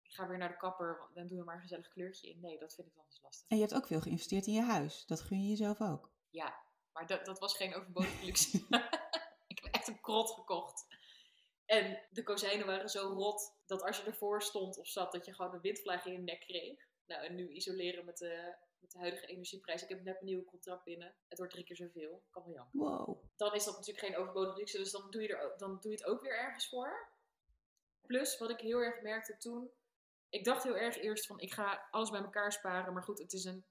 [0.09, 2.39] ik ga weer naar de kapper, dan doe er maar een gezellig kleurtje in.
[2.39, 3.47] Nee, dat vind ik dan dus lastig.
[3.49, 5.05] En je hebt ook veel geïnvesteerd in je huis.
[5.05, 6.11] Dat gun je jezelf ook.
[6.29, 8.57] Ja, maar dat, dat was geen overbodige luxe.
[9.47, 10.85] ik heb echt een krot gekocht.
[11.65, 15.33] En de kozijnen waren zo rot dat als je ervoor stond of zat, dat je
[15.33, 16.87] gewoon een windvlaag in je nek kreeg.
[17.05, 19.83] Nou, en nu isoleren met de, met de huidige energieprijs.
[19.83, 21.15] Ik heb net een nieuw contract binnen.
[21.27, 22.23] Het wordt drie keer zoveel.
[22.29, 22.89] Kan wel jammer.
[22.89, 23.23] Wow.
[23.35, 25.97] Dan is dat natuurlijk geen overbodige luxe, dus dan doe, je er, dan doe je
[25.97, 27.17] het ook weer ergens voor.
[28.01, 29.71] Plus, wat ik heel erg merkte toen.
[30.29, 32.93] Ik dacht heel erg eerst van, ik ga alles bij elkaar sparen.
[32.93, 33.65] Maar goed, het is een...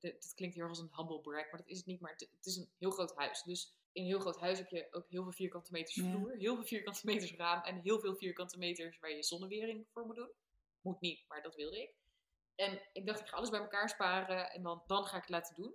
[0.00, 2.00] Dit klinkt heel erg als een humble brag, maar dat is het niet.
[2.00, 3.42] Maar het, het is een heel groot huis.
[3.42, 6.10] Dus in een heel groot huis heb je ook heel veel vierkante meters Ja.
[6.10, 6.36] vloer.
[6.36, 7.62] Heel veel vierkante meters raam.
[7.62, 10.30] En heel veel vierkante meters waar je zonnewering voor moet doen.
[10.80, 11.94] Moet niet, maar dat wilde ik.
[12.54, 15.30] En ik dacht, ik ga alles bij elkaar sparen en dan, dan ga ik het
[15.30, 15.74] laten doen.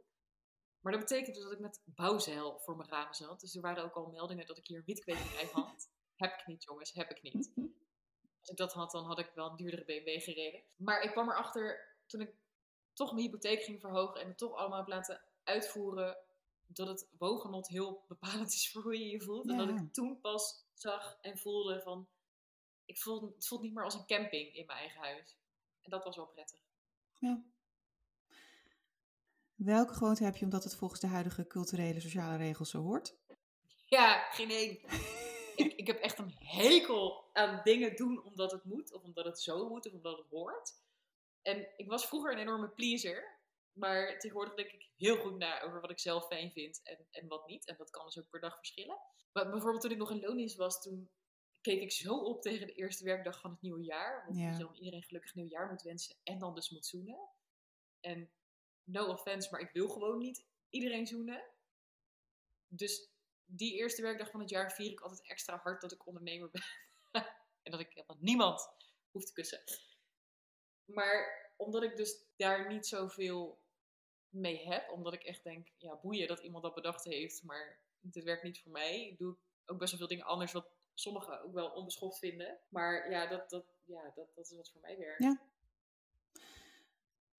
[0.80, 3.40] Maar dat betekent dus dat ik met bouwzeil voor mijn ramen zat.
[3.40, 5.90] Dus er waren ook al meldingen dat ik hier witkwekerij had.
[6.16, 7.52] heb ik niet, jongens, heb ik niet.
[8.44, 10.62] Als ik dat had, dan had ik wel een duurdere BMW gereden.
[10.76, 12.34] Maar ik kwam erachter, toen ik
[12.94, 16.18] toch mijn hypotheek ging verhogen en het toch allemaal heb laten uitvoeren,
[16.68, 19.50] dat het woongenot heel bepalend is voor hoe je je voelt.
[19.50, 22.08] En dat ik toen pas zag en voelde van,
[22.86, 25.38] ik voel, het voelt niet meer als een camping in mijn eigen huis.
[25.82, 26.60] En dat was wel prettig.
[27.20, 27.44] Ja.
[29.56, 33.16] Welke gewoonte heb je omdat het volgens de huidige culturele sociale regels zo hoort?
[33.86, 34.80] Ja, geen één.
[35.56, 39.40] Ik, ik heb echt een hekel aan dingen doen omdat het moet, of omdat het
[39.40, 40.72] zo moet, of omdat het hoort.
[41.42, 43.40] En ik was vroeger een enorme pleaser,
[43.72, 47.28] maar tegenwoordig denk ik heel goed na over wat ik zelf fijn vind en, en
[47.28, 47.68] wat niet.
[47.68, 48.98] En dat kan dus ook per dag verschillen.
[49.32, 51.10] Maar bijvoorbeeld toen ik nog in loondienst was, toen
[51.62, 54.24] keek ik zo op tegen de eerste werkdag van het nieuwe jaar.
[54.26, 54.52] Want Ja.
[54.52, 57.30] je dan iedereen gelukkig nieuwjaar moet wensen en dan dus moet zoenen.
[58.00, 58.32] En
[58.84, 61.44] no offense, maar ik wil gewoon niet iedereen zoenen.
[62.68, 63.13] Dus
[63.56, 66.64] die eerste werkdag van het jaar vier ik altijd extra hard dat ik ondernemer ben.
[67.64, 68.70] en dat ik helemaal niemand
[69.12, 69.64] hoef te kussen.
[70.86, 73.62] Maar omdat ik dus daar niet zoveel
[74.30, 78.24] mee heb, omdat ik echt denk, ja boeien dat iemand dat bedacht heeft, maar dit
[78.24, 81.54] werkt niet voor mij, doe ik ook best wel veel dingen anders wat sommigen ook
[81.54, 82.60] wel onbeschoft vinden.
[82.70, 85.24] Maar ja, dat, dat, ja, dat, dat is wat voor mij werkt.
[85.24, 85.42] Ja.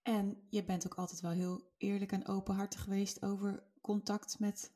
[0.01, 4.73] En je bent ook altijd wel heel eerlijk en openhartig geweest over contact met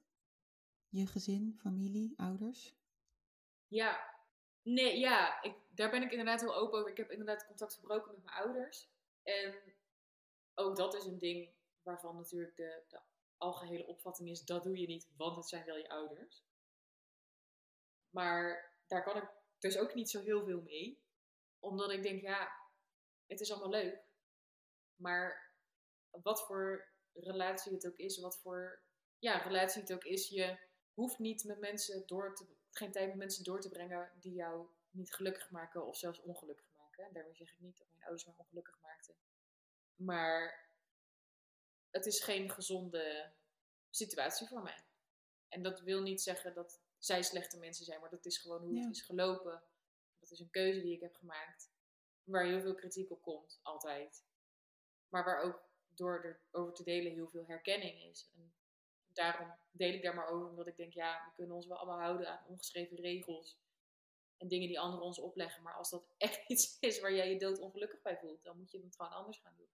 [0.90, 2.76] je gezin, familie, ouders.
[3.68, 4.16] Ja,
[4.62, 6.92] nee, ja, ik, daar ben ik inderdaad heel open over.
[6.92, 8.88] Ik heb inderdaad contact verbroken met mijn ouders.
[9.24, 9.56] En
[10.56, 11.50] ook dat is een ding
[11.84, 13.00] waarvan natuurlijk de, de
[13.38, 16.44] algehele opvatting is, dat doe je niet, want het zijn wel je ouders.
[18.10, 19.30] Maar daar kan ik
[19.60, 21.02] dus ook niet zo heel veel mee.
[21.60, 22.52] Omdat ik denk, ja,
[23.28, 24.04] het is allemaal leuk.
[24.96, 25.54] Maar
[26.10, 28.84] wat voor relatie het ook is, wat voor
[29.20, 30.58] ja, relatie het ook is, je
[31.00, 34.68] hoeft niet met mensen door te, geen tijd met mensen door te brengen die jou
[34.92, 37.06] niet gelukkig maken of zelfs ongelukkig maken.
[37.06, 39.16] En daarmee zeg ik niet dat mijn ouders mij ongelukkig maakten.
[39.96, 40.70] Maar
[41.90, 43.32] het is geen gezonde
[43.90, 44.84] situatie voor mij.
[45.48, 48.76] En dat wil niet zeggen dat zij slechte mensen zijn, maar dat is gewoon hoe
[48.76, 48.82] Ja.
[48.82, 49.64] het is gelopen.
[50.20, 51.70] Dat is een keuze die ik heb gemaakt.
[52.24, 54.24] Waar heel veel kritiek op komt, altijd.
[55.10, 58.30] Maar waar ook door erover te delen heel veel herkenning is.
[58.36, 58.54] En
[59.20, 62.00] daarom deel ik daar maar over, omdat ik denk, ja, we kunnen ons wel allemaal
[62.00, 63.58] houden aan ongeschreven regels.
[64.38, 65.64] En dingen die anderen ons opleggen.
[65.64, 68.72] Maar als dat echt iets is waar jij je dood ongelukkig bij voelt, dan moet
[68.72, 69.70] je het gewoon anders gaan doen.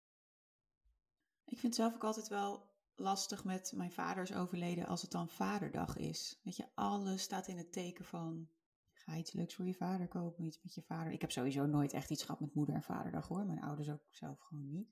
[1.46, 5.12] Ik vind het zelf ook altijd wel lastig met mijn vader is overleden als het
[5.12, 6.39] dan vaderdag is.
[6.43, 8.50] Weet je, alles staat in het teken van,
[8.93, 11.12] ga iets leuks voor je vader kopen, iets met je vader.
[11.12, 14.04] Ik heb sowieso nooit echt iets gehad met moeder en vaderdag hoor, mijn ouders ook
[14.10, 14.89] zelf gewoon niet.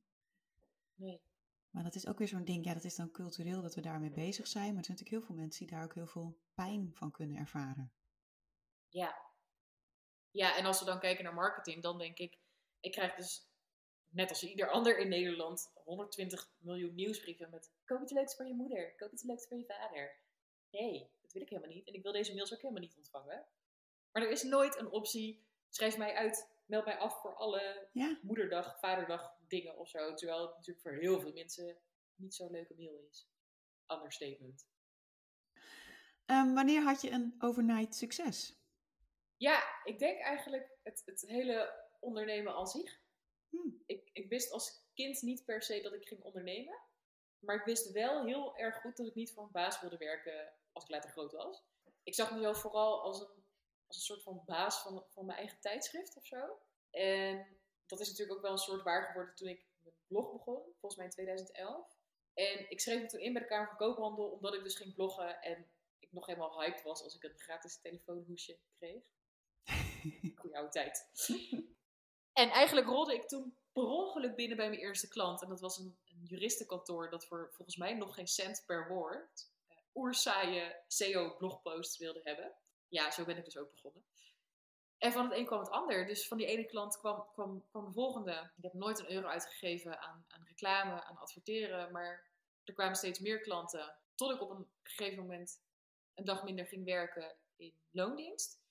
[0.95, 1.21] Nee.
[1.73, 4.11] Maar dat is ook weer zo'n ding, ja dat is dan cultureel dat we daarmee
[4.11, 6.91] bezig zijn, maar er zijn natuurlijk heel veel mensen die daar ook heel veel pijn
[6.93, 7.93] van kunnen ervaren.
[8.89, 9.21] Ja.
[10.31, 12.37] Ja, en als we dan kijken naar marketing, dan denk ik,
[12.79, 13.47] ik krijg dus,
[14.09, 18.53] net als ieder ander in Nederland, 120 miljoen nieuwsbrieven met koop iets leuks voor je
[18.53, 20.15] moeder, koop iets leuks voor je vader.
[20.69, 21.87] Nee, dat wil ik helemaal niet.
[21.87, 23.45] En ik wil deze mails ook helemaal niet ontvangen.
[24.11, 28.19] Maar er is nooit een optie, schrijf mij uit, meld mij af voor alle Ja,
[28.21, 30.13] moederdag, vaderdag dingen of zo.
[30.13, 31.77] Terwijl het natuurlijk voor heel veel mensen
[32.15, 33.27] niet zo'n leuke mail is.
[33.87, 34.67] Understatement.
[36.25, 38.61] Ehm, wanneer had je een overnight succes?
[39.37, 43.01] Ja, ik denk eigenlijk het, het hele ondernemen aan zich.
[43.49, 43.57] Hm.
[43.85, 46.79] Ik, ik wist als kind niet per se dat ik ging ondernemen.
[47.39, 50.53] Maar ik wist wel heel erg goed dat ik niet voor een baas wilde werken
[50.71, 51.63] als ik later groot was.
[52.03, 53.43] Ik zag mezelf vooral als een,
[53.87, 56.59] als een soort van baas van, van mijn eigen tijdschrift of zo.
[56.91, 57.57] En
[57.93, 60.95] dat is natuurlijk ook wel een soort waar geworden toen ik mijn blog begon, volgens
[60.95, 61.97] mij in 2011.
[62.33, 64.93] En ik schreef me toen in bij de Kamer van Koophandel, omdat ik dus ging
[64.93, 65.67] bloggen en
[65.99, 69.03] ik nog helemaal hyped was als ik een gratis telefoonhoesje kreeg.
[70.39, 71.07] Goeie oude tijd.
[72.33, 75.41] En eigenlijk rolde ik toen per ongeluk binnen bij mijn eerste klant.
[75.41, 79.49] En dat was een, een juristenkantoor dat voor volgens mij nog geen cent per woord
[79.69, 82.53] uh, oersaaie SEO-blogposts wilde hebben.
[82.87, 84.03] Ja, zo ben ik dus ook begonnen.
[85.03, 86.05] En van het een kwam het ander.
[86.05, 88.51] Dus van die ene klant kwam, kwam, kwam de volgende.
[88.55, 91.91] Ik heb nooit een euro uitgegeven aan, aan reclame, aan adverteren.
[91.91, 92.27] Maar
[92.63, 93.95] er kwamen steeds meer klanten.
[94.15, 95.61] Tot ik op een gegeven moment
[96.13, 98.61] een dag minder ging werken in loondienst.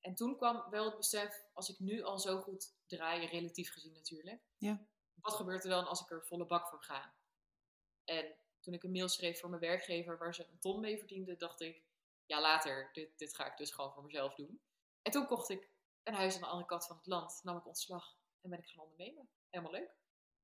[0.00, 3.92] En toen kwam wel het besef, als ik nu al zo goed draai, relatief gezien
[3.92, 4.40] natuurlijk.
[4.58, 4.86] Ja.
[5.14, 7.14] Wat gebeurt er dan als ik er volle bak voor ga?
[8.04, 11.36] En toen ik een mail schreef voor mijn werkgever waar ze een ton mee verdiende,
[11.36, 11.82] dacht ik,
[12.26, 14.60] ja later, dit, dit ga ik dus gewoon voor mezelf doen.
[15.02, 15.70] En toen kocht ik
[16.02, 18.66] een huis aan de andere kant van het land, nam ik ontslag en ben ik
[18.66, 19.28] gaan ondernemen.
[19.50, 19.94] Helemaal leuk.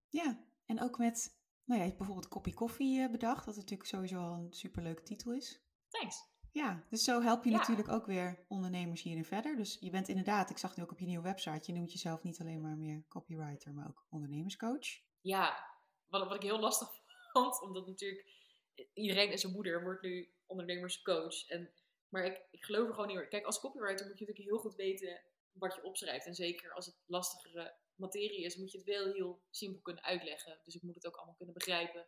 [0.08, 3.88] Ja, en ook met, nou ja, je hebt bijvoorbeeld Kopie Koffie eh, bedacht, dat natuurlijk
[3.88, 5.60] sowieso al een superleuke titel is.
[5.88, 6.34] Thanks.
[6.52, 7.56] Ja, dus zo help je Ja.
[7.56, 9.56] natuurlijk ook weer ondernemers hierin verder.
[9.56, 12.22] Dus je bent inderdaad, ik zag nu ook op je nieuwe website, je noemt jezelf
[12.22, 14.86] niet alleen maar meer copywriter, maar ook ondernemerscoach.
[15.20, 15.66] Ja,
[16.06, 16.88] wat, wat ik heel lastig
[17.32, 18.26] vond, omdat natuurlijk
[18.94, 21.48] iedereen en zijn moeder wordt nu ondernemerscoach.
[21.48, 21.70] En,
[22.16, 23.28] maar ik, ik geloof er gewoon niet meer.
[23.28, 25.20] Kijk, als copywriter moet je natuurlijk heel goed weten
[25.52, 26.26] wat je opschrijft.
[26.26, 30.60] En zeker als het lastigere materie is, moet je het wel heel simpel kunnen uitleggen.
[30.64, 32.06] Dus ik moet het ook allemaal kunnen begrijpen.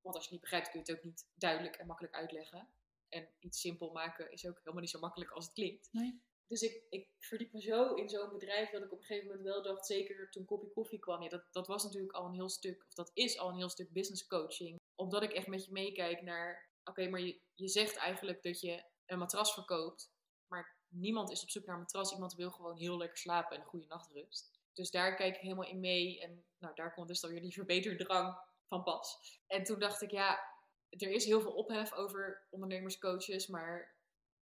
[0.00, 2.68] Want als je het niet begrijpt, kun je het ook niet duidelijk en makkelijk uitleggen.
[3.08, 5.88] En iets simpel maken is ook helemaal niet zo makkelijk als het klinkt.
[5.92, 6.22] Nee.
[6.46, 9.46] Dus ik, ik verdiep me zo in zo'n bedrijf dat ik op een gegeven moment
[9.46, 12.48] wel dacht, zeker toen Kopie Koffie kwam, ja, dat, dat was natuurlijk al een heel
[12.48, 14.78] stuk, of dat is al een heel stuk business coaching.
[14.94, 18.82] Omdat ik echt met je meekijk naar, oké, maar je, je zegt eigenlijk dat je
[19.10, 20.12] een matras verkoopt,
[20.46, 22.12] maar niemand is op zoek naar een matras.
[22.12, 24.50] Iemand wil gewoon heel lekker slapen en een goede nachtrust.
[24.72, 27.52] Dus daar kijk ik helemaal in mee en nou, daar komt dus dan weer die
[27.60, 29.38] verbeterdrang van pas.
[29.46, 30.40] En toen dacht ik, ja,
[30.88, 33.94] er is heel veel ophef over ondernemerscoaches, maar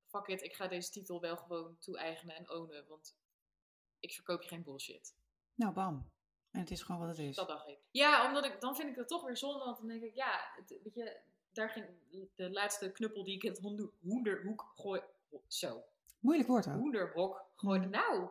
[0.06, 3.16] fuck it, ik ga deze titel wel gewoon toe-eigenen en ownen, want
[4.00, 5.14] ik verkoop je geen bullshit.
[5.54, 6.10] Nou, bam.
[6.50, 7.36] En het is gewoon wat het is.
[7.36, 7.78] Dat dacht ik.
[7.90, 10.52] Ja, omdat ik, dan vind ik het toch weer zonde, want dan denk ik, ja,
[10.56, 11.20] het, weet je,
[11.58, 11.86] daar ging
[12.34, 15.00] de laatste knuppel die ik in het hoende- hoenderhoek gooi,
[15.46, 15.84] zo,
[16.18, 16.74] Moeilijk woord ook.
[16.74, 17.84] hoenderhok gooide.
[17.84, 17.90] Mm.
[17.90, 18.28] Nou,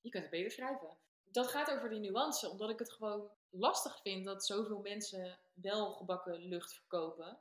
[0.00, 0.96] je kunt het beter schrijven.
[1.24, 5.90] Dat gaat over die nuance, omdat ik het gewoon lastig vind dat zoveel mensen wel
[5.92, 7.38] gebakken lucht verkopen.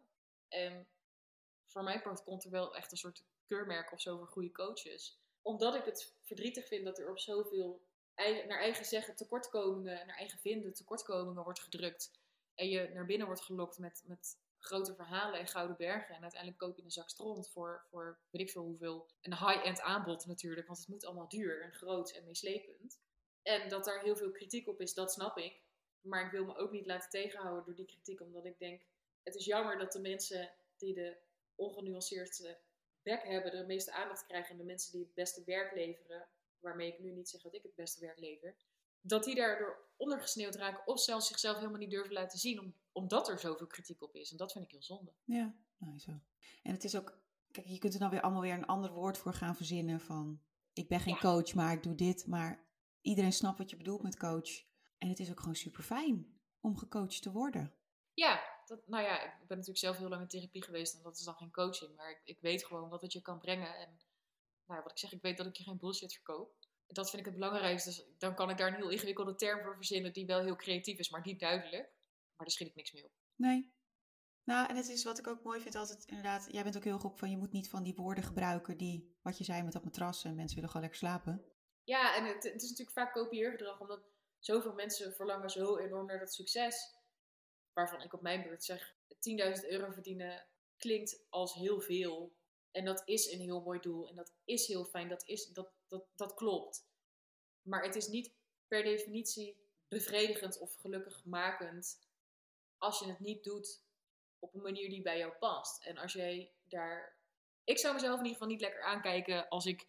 [0.47, 0.87] En
[1.65, 5.19] voor mijn part komt er wel echt een soort keurmerk of zo voor goede coaches.
[5.41, 7.81] Omdat ik het verdrietig vind dat er op zoveel
[8.15, 12.11] eigen, naar eigen zeggen tekortkomingen, naar eigen vinden tekortkomingen wordt gedrukt.
[12.55, 16.15] En je naar binnen wordt gelokt met, met grote verhalen en gouden bergen.
[16.15, 19.07] En uiteindelijk koop je een zak stront voor, voor weet ik veel hoeveel.
[19.21, 22.99] Een high-end aanbod natuurlijk, want het moet allemaal duur en groot en meeslepend.
[23.43, 25.61] En dat daar heel veel kritiek op is, dat snap ik.
[26.01, 28.81] Maar ik wil me ook niet laten tegenhouden door die kritiek, omdat ik denk,
[29.23, 31.17] het is jammer dat de mensen die de
[31.55, 32.57] ongenuanceerdste
[33.03, 34.51] bek hebben, de meeste aandacht krijgen.
[34.51, 36.27] En de mensen die het beste werk leveren,
[36.59, 38.55] waarmee ik nu niet zeg dat ik het beste werk lever,
[39.01, 43.39] dat die daardoor ondergesneeuwd raken of zelfs zichzelf helemaal niet durven laten zien, omdat er
[43.39, 44.31] zoveel kritiek op is.
[44.31, 45.13] En dat vind ik heel zonde.
[45.23, 46.11] Ja, nou zo.
[46.63, 47.19] En het is ook,
[47.51, 50.41] kijk, je kunt er dan weer allemaal weer een ander woord voor gaan verzinnen van,
[50.73, 51.19] ik ben geen Ja.
[51.19, 52.27] coach, maar ik doe dit.
[52.27, 52.67] Maar
[53.01, 54.67] iedereen snapt wat je bedoelt met coach.
[54.97, 57.73] En het is ook gewoon super fijn om gecoacht te worden.
[58.13, 61.17] Ja, dat, nou ja, ik ben natuurlijk zelf heel lang in therapie geweest en dat
[61.17, 63.75] is dan geen coaching, maar ik, ik weet gewoon wat het je kan brengen.
[63.77, 63.97] En
[64.65, 66.55] nou wat ik zeg, ik weet dat ik je geen bullshit verkoop.
[66.87, 67.89] En dat vind ik het belangrijkste.
[67.89, 70.99] Dus dan kan ik daar een heel ingewikkelde term voor verzinnen die wel heel creatief
[70.99, 71.91] is, maar niet duidelijk.
[72.39, 73.11] Maar daar schiet ik niks mee op.
[73.35, 73.73] Nee.
[74.43, 76.99] Nou, en het is wat ik ook mooi vind altijd, inderdaad, jij bent ook heel
[76.99, 79.83] goed van, je moet niet van die woorden gebruiken die, wat je zei met dat
[79.83, 81.45] matras en mensen willen gewoon lekker slapen.
[81.83, 84.03] Ja, en het, het is natuurlijk vaak kopieergedrag, omdat
[84.39, 86.95] zoveel mensen verlangen zo enorm naar dat succes.
[87.73, 88.95] Waarvan ik op mijn beurt zeg,
[89.61, 92.35] 10.000 euro verdienen klinkt als heel veel.
[92.71, 94.09] En dat is een heel mooi doel.
[94.09, 95.09] En dat is heel fijn.
[95.09, 96.87] Dat, is, dat, dat, dat klopt.
[97.61, 98.33] Maar het is niet
[98.67, 102.08] per definitie bevredigend of gelukkigmakend
[102.79, 103.83] als je het niet doet
[104.39, 105.83] op een manier die bij jou past.
[105.85, 107.17] En als jij daar...
[107.63, 109.87] Ik zou mezelf in ieder geval niet lekker aankijken als ik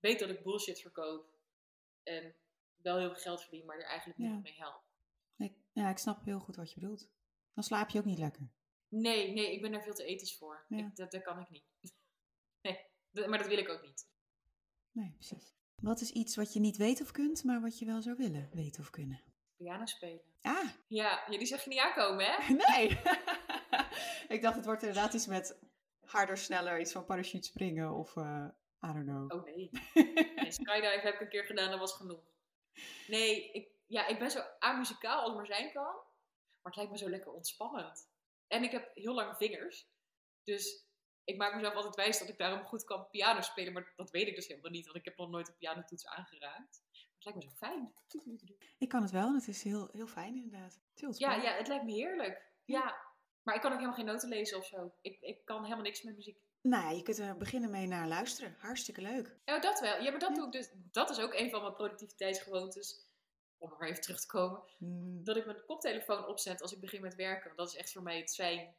[0.00, 1.30] weet dat ik bullshit verkoop.
[2.02, 2.34] En
[2.76, 4.38] wel heel veel geld verdien, maar er eigenlijk niet Ja.
[4.38, 4.82] mee help.
[5.36, 7.08] Ik, ja, ik snap heel goed wat je bedoelt.
[7.54, 8.50] Dan slaap je ook niet lekker.
[8.88, 10.64] Nee, nee, ik ben daar veel te ethisch voor.
[10.68, 10.76] Ja.
[10.78, 11.64] Ik, dat, dat kan ik niet.
[12.62, 14.08] Nee, dat- maar dat wil ik ook niet.
[14.92, 15.54] Nee, precies.
[15.76, 18.48] Wat is iets wat je niet weet of kunt, maar wat je wel zou willen
[18.52, 19.20] weten of kunnen?
[19.62, 20.20] Piano spelen.
[20.42, 22.52] Ah, Ja, zag je niet aankomen, hè?
[22.66, 22.88] nee.
[24.36, 25.58] ik dacht, het wordt inderdaad iets met
[26.04, 28.46] harder, sneller, iets van parachute springen of eh
[28.84, 29.32] I don't know.
[29.32, 29.70] Oh nee.
[30.36, 30.52] nee.
[30.52, 32.22] Skydive heb ik een keer gedaan, dat was genoeg.
[33.06, 35.94] Nee, ik, ja, ik ben zo amuzikaal als maar zijn kan.
[36.62, 38.10] Maar het lijkt me zo lekker ontspannend.
[38.46, 39.88] En ik heb heel lange vingers.
[40.44, 40.86] Dus
[41.24, 43.72] ik maak mezelf altijd wijs dat ik daarom goed kan piano spelen.
[43.72, 46.81] Maar dat weet ik dus helemaal niet, want ik heb nog nooit een pianotoets aangeraakt.
[47.24, 47.92] Het lijkt me zo fijn.
[48.78, 50.80] Ik kan het wel en het is heel, heel fijn inderdaad.
[50.94, 52.50] Het Ja, ja, het lijkt me heerlijk.
[52.64, 52.96] Ja.
[53.42, 54.92] Maar ik kan ook helemaal geen noten lezen of zo.
[55.00, 56.38] Ik, ik kan helemaal niks met muziek.
[56.60, 58.56] Nou ja, je kunt er beginnen mee naar luisteren.
[58.58, 59.36] Hartstikke leuk.
[59.44, 60.02] Ja, dat wel.
[60.02, 60.34] Ja, maar dat Ja.
[60.34, 60.70] doe ik dus.
[60.74, 63.06] Dat is ook een van mijn productiviteitsgewoontes.
[63.58, 64.62] Om nog maar even terug te komen.
[64.78, 67.44] Mm, Dat ik mijn koptelefoon opzet als ik begin met werken.
[67.44, 68.74] Want dat is echt voor mij het zijn.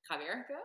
[0.00, 0.62] Ga werken.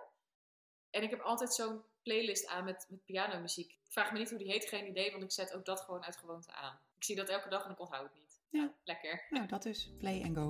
[0.89, 3.71] En ik heb altijd zo'n playlist aan met, met pianomuziek.
[3.71, 5.11] Ik vraag me niet hoe die heet, geen idee.
[5.11, 6.79] Want ik zet ook dat gewoon uit gewoonte aan.
[6.99, 8.41] Ik zie dat elke dag en ik onthoud het niet.
[8.49, 8.73] Ja.
[8.83, 9.25] Lekker.
[9.29, 10.47] Nou, dat is play and go.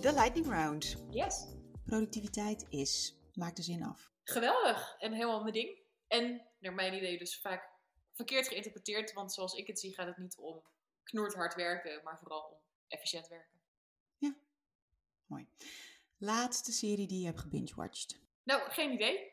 [0.00, 1.04] De lightning round.
[1.10, 1.46] Yes.
[1.84, 3.16] Productiviteit is.
[3.32, 4.12] Maak de zin af.
[4.22, 5.78] geweldig en helemaal mijn ding.
[6.06, 7.70] En naar mijn idee dus vaak
[8.12, 10.62] verkeerd geïnterpreteerd, want zoals ik het zie gaat het niet om
[11.02, 12.58] knoerd hard werken, maar vooral om
[12.88, 13.54] efficiënt werken.
[15.26, 15.48] Mooi.
[16.16, 18.20] Laatste serie die je hebt gebingewatcht.
[18.42, 19.32] Nou, geen idee.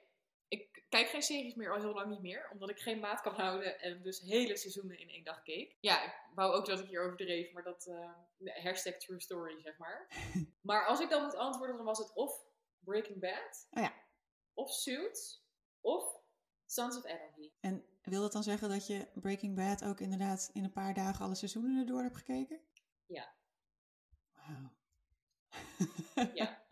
[0.94, 3.34] Ik kijk geen series meer al heel lang niet meer, omdat ik geen maat kan
[3.34, 5.78] houden en dus hele seizoenen in één dag keek.
[5.80, 9.78] Ja, ik wou ook dat ik hier overdreef, maar dat uh, hashtag true story, zeg
[9.78, 10.08] maar.
[10.70, 12.44] maar als ik dan moet antwoorden, dan was het of
[12.80, 13.94] Breaking Bad, Oh ja.
[14.54, 15.44] of Suits,
[15.82, 16.18] of
[16.66, 17.52] Sons of Anarchy.
[17.60, 21.26] En wil dat dan zeggen dat je Breaking Bad ook inderdaad in een paar dagen
[21.26, 22.60] alle seizoenen erdoor hebt gekeken?
[23.06, 23.34] Ja.
[24.34, 24.72] Wauw.
[26.34, 26.62] Ja.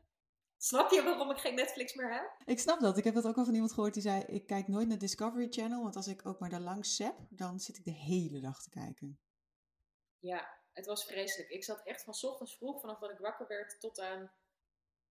[0.64, 2.36] Snap je waarom ik geen Netflix meer heb?
[2.45, 2.97] Ik snap dat.
[2.97, 5.47] Ik heb dat ook al van iemand gehoord die zei: Ik kijk nooit naar Discovery
[5.49, 8.62] Channel, want als ik ook maar daar langs zap, dan zit ik de hele dag
[8.62, 9.20] te kijken.
[10.20, 11.49] Ja, het was vreselijk.
[11.49, 14.32] Ik zat echt van 's ochtends vroeg, vanaf dat ik wakker werd, tot aan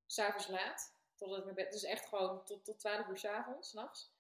[0.07, 0.95] s'avonds laat.
[1.17, 1.73] Totdat ik naar bed.
[1.73, 4.13] Dus echt gewoon tot, tot 12 uur s'avonds, s'nachts.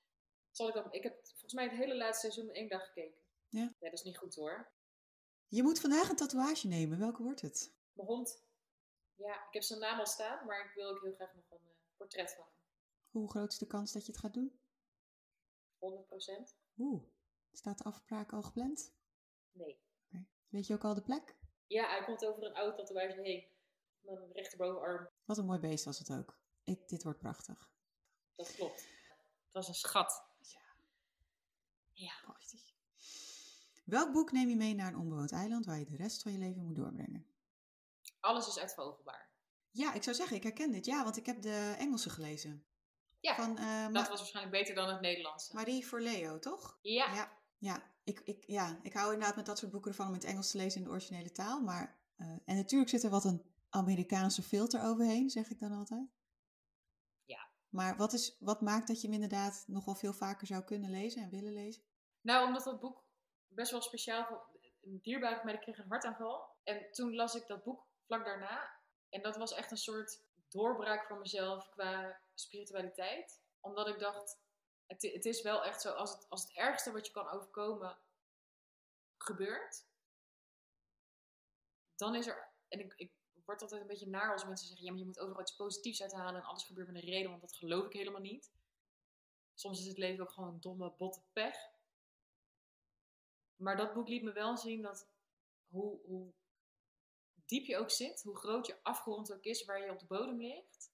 [0.50, 0.92] Zat ik dan.
[0.92, 3.20] Ik heb volgens mij het hele laatste seizoen in één dag gekeken.
[3.48, 3.74] Ja.
[3.78, 4.72] dat is niet goed hoor.
[5.48, 6.98] Je moet vandaag een tatoeage nemen.
[6.98, 7.74] Welke wordt het?
[7.92, 8.42] Mijn hond.
[9.20, 11.58] Ja, ik heb zijn naam al staan, maar ik wil ook heel graag nog een
[11.58, 12.54] eh, portret van hem.
[13.10, 14.60] Hoe groot is de kans dat je het gaat doen?
[15.78, 15.78] 100%?
[16.78, 17.02] Oeh,
[17.52, 18.92] staat de afspraak al gepland?
[19.52, 19.80] Nee.
[20.48, 21.36] Weet je ook al de plek?
[21.66, 23.48] Ja, hij komt over een oude tatoeage heen.
[24.00, 25.08] Mijn rechterbovenarm.
[25.24, 26.38] Wat een mooi beest was het ook.
[26.64, 27.70] Ik, dit wordt prachtig.
[28.34, 28.80] Dat klopt.
[29.44, 30.24] Het was een schat.
[31.92, 32.12] Ja.
[32.22, 32.74] Prachtig.
[33.84, 36.38] Welk boek neem je mee naar een onbewoond eiland waar je de rest van je
[36.38, 37.29] leven moet doorbrengen?
[38.20, 39.30] Alles is uitvogelbaar.
[39.70, 40.84] Ja, ik zou zeggen, ik herken dit.
[40.84, 42.64] Ja, want ik heb de Engelse gelezen.
[43.20, 45.54] Ja, Van eh, dat was waarschijnlijk beter dan het Nederlandse.
[45.54, 46.78] Marie Forleo, toch?
[46.82, 47.14] Ja.
[47.14, 47.92] Ja, ja.
[48.04, 50.56] Ik, ik, ja, ik hou inderdaad met dat soort boeken ervan om het Engels te
[50.56, 51.60] lezen in de originele taal.
[51.60, 56.08] Maar, eh, en natuurlijk zit er wat een Amerikaanse filter overheen, zeg ik dan altijd.
[57.24, 57.48] Ja.
[57.68, 60.90] Maar wat, is, wat maakt dat je hem inderdaad nog wel veel vaker zou kunnen
[60.90, 61.82] lezen en willen lezen?
[62.20, 63.04] Nou, omdat dat boek
[63.48, 64.48] best wel speciaal.
[64.80, 66.56] Een dierbare van mij die kreeg een hartaanval.
[66.62, 68.80] En toen las ik dat boek vlak daarna.
[69.08, 73.42] En dat was echt een soort doorbraak voor mezelf qua spiritualiteit.
[73.60, 74.40] Omdat ik dacht,
[74.86, 77.98] het, het is wel echt zo, als het, als het ergste wat je kan overkomen
[79.18, 79.86] gebeurt,
[81.96, 83.12] dan is er, en ik, ik
[83.44, 86.02] word altijd een beetje naar als mensen zeggen, ja, maar je moet overal iets positiefs
[86.02, 88.52] uithalen en alles gebeurt met een reden, want dat geloof ik helemaal niet.
[89.54, 91.56] Soms is het leven ook gewoon domme, botte pech.
[93.56, 95.08] Maar dat boek liet me wel zien dat
[95.68, 96.32] hoe, hoe
[97.50, 100.40] diep je ook zit, hoe groot je afgrond ook is, waar je op de bodem
[100.40, 100.92] ligt,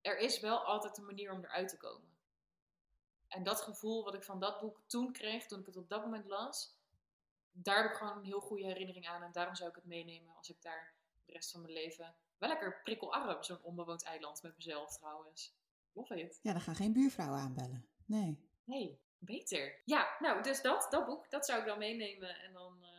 [0.00, 2.08] er is wel altijd een manier om eruit te komen.
[3.28, 6.04] En dat gevoel wat ik van dat boek toen kreeg, toen ik het op dat
[6.04, 6.78] moment las,
[7.52, 9.22] daar heb ik gewoon een heel goede herinnering aan.
[9.22, 12.14] En daarom zou ik het meenemen als ik daar de rest van mijn leven...
[12.38, 15.54] Wel lekker prikkelarm, zo'n onbewoond eiland met mezelf trouwens.
[15.92, 16.38] Love it.
[16.42, 17.88] Ja, dan gaan geen buurvrouwen aanbellen.
[18.04, 18.48] Nee.
[18.64, 19.80] Nee, beter.
[19.84, 22.40] Ja, nou, dus dat, dat boek, dat zou ik dan meenemen.
[22.40, 22.89] En dan, eh,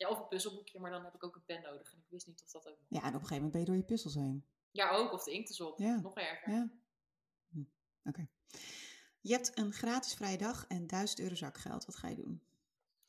[0.00, 1.92] ja, of een puzzelboekje, maar dan heb ik ook een pen nodig.
[1.92, 2.90] En ik wist niet of dat ook mocht.
[2.90, 4.46] Ja, en op een gegeven moment ben je door je puzzels heen.
[4.70, 5.78] Ja, ook, of de inkt is op.
[5.78, 6.00] Ja.
[6.00, 6.52] Nog erger.
[6.52, 6.70] Ja.
[7.48, 7.62] Hm,
[8.04, 8.28] Oké.
[9.20, 11.84] Je hebt een gratis vrije dag en 1000 euro zakgeld.
[11.84, 12.42] Wat ga je doen?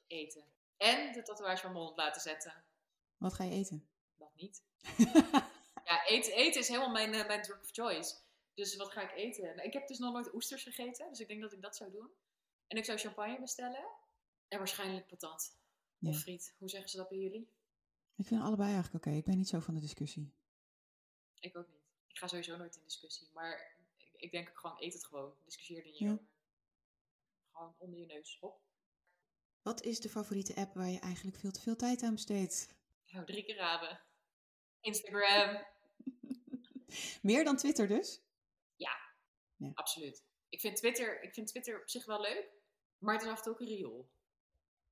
[0.07, 0.43] Eten.
[0.77, 2.63] En de tatoeage van mijn hond laten zetten.
[3.17, 3.89] Wat ga je eten?
[4.15, 4.63] Dat niet.
[5.83, 8.15] Ja, eten, eten is helemaal mijn, eh, mijn drug of choice.
[8.53, 9.55] Dus wat ga ik eten?
[9.55, 11.91] Nou, ik heb dus nog nooit oesters gegeten, dus ik denk dat ik dat zou
[11.91, 12.09] doen.
[12.67, 13.85] En ik zou champagne bestellen.
[14.47, 15.57] En waarschijnlijk patat.
[16.01, 16.09] Ja.
[16.09, 16.55] Of friet.
[16.57, 17.49] Hoe zeggen ze dat bij jullie?
[18.15, 19.15] Ik vind allebei eigenlijk oké.
[19.15, 20.33] Ik ben niet zo van de discussie.
[21.39, 21.81] Ik ook niet.
[22.07, 23.27] Ik ga sowieso nooit in discussie.
[23.33, 25.33] Maar ik, ik denk ook gewoon, eet het gewoon.
[25.45, 26.11] Discussieer er niet Ja.
[26.11, 26.25] over.
[27.51, 28.37] Gewoon onder je neus.
[28.39, 28.61] Hop.
[29.61, 32.75] Wat is de favoriete app waar je eigenlijk veel te veel tijd aan besteedt?
[33.07, 34.01] Nou, drie keer raden.
[34.81, 35.65] Instagram.
[37.21, 38.21] Meer dan Twitter dus?
[39.73, 40.23] Absoluut.
[40.49, 42.49] Ik vind, Twitter, ik vind Twitter op zich wel leuk.
[42.97, 44.09] Maar het is af en toe ook een riool.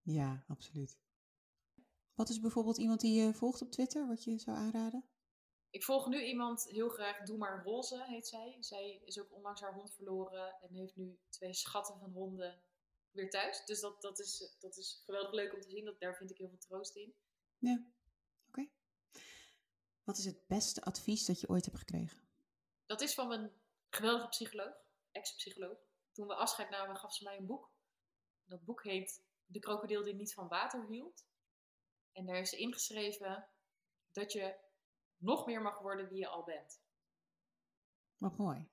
[0.01, 0.97] Ja, absoluut.
[2.13, 5.09] Wat is bijvoorbeeld iemand die je volgt op Twitter, wat je zou aanraden?
[5.69, 8.57] Ik volg nu iemand heel graag, Doe maar Roze heet zij.
[8.59, 12.61] Zij is ook onlangs haar hond verloren en heeft nu twee schatten van honden
[13.11, 13.65] weer thuis.
[13.65, 15.85] Dus dat, dat, is, dat is geweldig leuk om te zien.
[15.85, 17.15] Dat, daar vind ik heel veel troost in.
[17.57, 17.85] Ja,
[18.47, 18.67] oké.
[20.03, 22.17] Wat is het beste advies dat je ooit hebt gekregen?
[22.85, 23.51] Dat is van mijn
[23.89, 24.73] geweldige psycholoog,
[25.11, 25.77] ex-psycholoog.
[26.11, 27.71] Toen we afscheid namen, gaf ze mij een boek.
[28.45, 31.25] Dat boek heet De krokodil die niet van water hield.
[32.11, 33.47] En daar is ingeschreven
[34.11, 34.55] dat je
[35.17, 36.81] nog meer mag worden wie je al bent.
[38.17, 38.69] Wat mooi.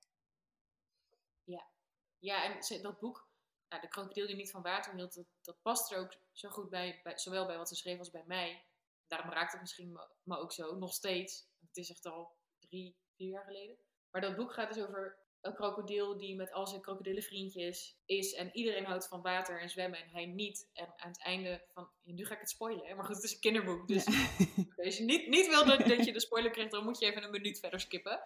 [2.19, 3.29] Ja, en ze- dat boek,
[3.69, 6.69] nou, De krokodil die niet van water hield, dat, dat past er ook zo goed
[6.69, 8.65] bij, bij, zowel bij wat ze schreef als bij mij.
[9.07, 11.49] Daarom raakt het misschien me, me ook zo, nog steeds.
[11.59, 13.77] Het is echt al drie, vier jaar geleden.
[14.11, 18.49] Maar dat boek gaat dus over een krokodil die met al zijn krokodillenvriendjes is en
[18.53, 20.69] iedereen houdt van water en zwemmen en hij niet.
[20.73, 22.95] En aan het einde van, nu ga ik het spoilen, hè?
[22.95, 23.87] maar goed, het is een kinderboek.
[23.87, 24.05] Dus
[24.85, 27.23] als je niet, niet wil dat, dat je de spoiler krijgt, dan moet je even
[27.23, 28.19] een minuut verder skippen.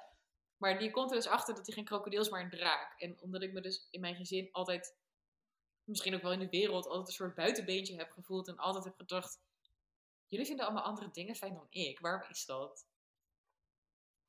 [0.58, 3.00] Maar die komt er dus achter dat hij geen krokodil is, maar een draak.
[3.02, 4.96] En omdat ik me dus in mijn gezin altijd,
[5.84, 8.96] misschien ook wel in de wereld, altijd een soort buitenbeentje heb gevoeld en altijd heb
[8.98, 9.40] gedacht,
[10.28, 12.00] jullie vinden allemaal andere dingen fijn dan ik.
[12.00, 12.86] Waarom is dat?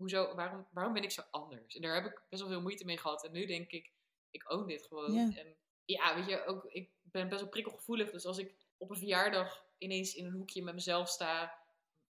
[0.02, 1.76] Hoezo, waarom, waarom ben ik zo anders?
[1.76, 3.24] En daar heb ik best wel veel moeite mee gehad.
[3.24, 3.92] En nu denk ik,
[4.30, 5.12] ik own dit gewoon.
[5.12, 5.36] Ja.
[5.36, 8.10] En ja, weet je, ook, ik ben best wel prikkelgevoelig.
[8.10, 11.58] Dus als ik op een verjaardag ineens in een hoekje met mezelf sta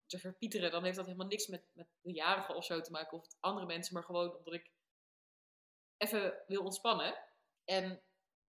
[0.05, 3.17] te verpieteren, dan heeft dat helemaal niks met, met de jarige of zo te maken.
[3.17, 4.71] Of andere mensen, maar gewoon omdat ik
[5.97, 7.17] even wil ontspannen.
[7.63, 8.01] En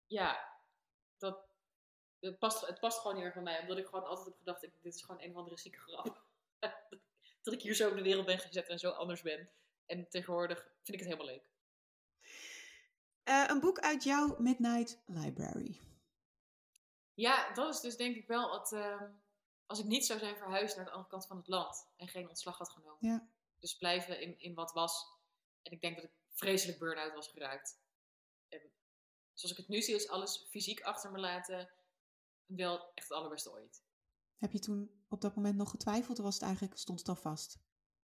[0.07, 0.61] ja,
[1.19, 1.45] dat,
[2.21, 3.61] het, past, het past gewoon heel erg bij mij.
[3.61, 6.27] Omdat ik gewoon altijd heb gedacht, ik, dit is gewoon een of andere zieke grap.
[7.51, 9.51] Dat ik hier zo in de wereld ben gezet en zo anders ben.
[9.87, 11.43] En tegenwoordig vind ik het helemaal leuk.
[13.23, 15.81] Eh, een boek uit jouw Midnight Library.
[17.15, 18.73] Ja, dat is dus denk ik wel het.
[18.73, 19.11] ehm,
[19.67, 22.29] als ik niet zou zijn verhuisd naar de andere kant van het land en geen
[22.29, 22.97] ontslag had genomen.
[23.01, 23.29] Ja.
[23.59, 25.07] Dus blijven in, in wat was.
[25.63, 27.81] En ik denk dat ik vreselijk burn-out was geraakt.
[28.49, 28.61] En
[29.35, 31.71] zoals ik het nu zie, is alles fysiek achter me laten
[32.47, 33.83] wel echt het allerbeste ooit.
[34.39, 37.17] Heb je toen op dat moment nog getwijfeld of was het eigenlijk, stond het al
[37.17, 37.59] vast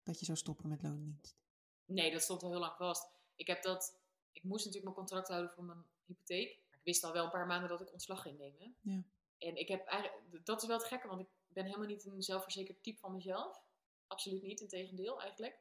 [0.03, 1.37] dat je zou stoppen met loondienst?
[1.85, 3.11] Nee, dat stond al heel lang vast.
[3.35, 3.99] Ik heb dat.
[4.33, 6.57] Ik moest natuurlijk mijn contract houden voor mijn hypotheek.
[6.69, 8.77] Maar ik wist al wel een paar maanden dat ik ontslag ging nemen.
[8.81, 9.03] Ja.
[9.39, 10.45] En ik heb eigenlijk.
[10.47, 13.63] Dat is wel het gekke, want ik ben helemaal niet een zelfverzekerd type van mezelf.
[14.07, 15.59] Absoluut niet, integendeel eigenlijk.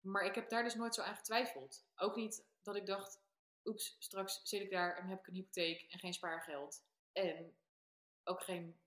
[0.00, 1.84] Maar ik heb daar dus nooit zo aan getwijfeld.
[1.96, 3.20] Ook niet dat ik dacht,
[3.64, 6.84] oeps, straks zit ik daar en heb ik een hypotheek en geen spaargeld.
[7.12, 7.56] En
[8.24, 8.80] ook geen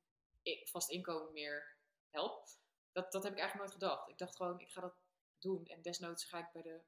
[0.63, 1.77] vast inkomen meer
[2.09, 2.61] helpt.
[2.91, 4.09] Dat, dat heb ik eigenlijk nooit gedacht.
[4.09, 4.95] Ik dacht gewoon, ik ga dat
[5.39, 5.65] doen.
[5.65, 6.81] En desnoods ga ik bij de...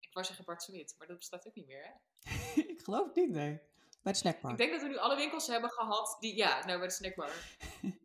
[0.00, 1.92] Ik wou zeggen Bart Smit, maar dat bestaat ook niet meer, hè?
[2.72, 3.60] ik geloof het niet, nee.
[4.02, 4.50] Bij de snackbar.
[4.50, 6.36] Ik denk dat we nu alle winkels hebben gehad die...
[6.36, 7.30] Ja, nou, bij de snackbar.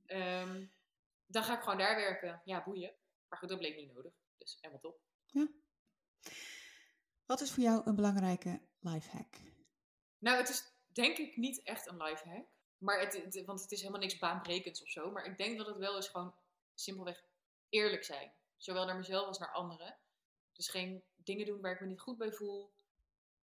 [0.05, 0.65] Ehm,
[1.25, 2.41] dan ga ik gewoon daar werken.
[2.45, 2.95] Ja, boeien.
[3.27, 4.13] Maar goed, dat bleek niet nodig.
[4.37, 4.99] Dus helemaal top.
[7.31, 9.35] Wat is voor jou een belangrijke lifehack?
[10.17, 12.47] Nou, het is denk ik niet echt een lifehack.
[12.81, 15.11] Maar het, want het is helemaal niks baanbrekends of zo.
[15.11, 16.35] Maar ik denk dat het wel is gewoon
[16.73, 17.23] simpelweg
[17.69, 18.33] eerlijk zijn.
[18.57, 19.97] Zowel naar mezelf als naar anderen.
[20.51, 22.73] Dus geen dingen doen waar ik me niet goed bij voel.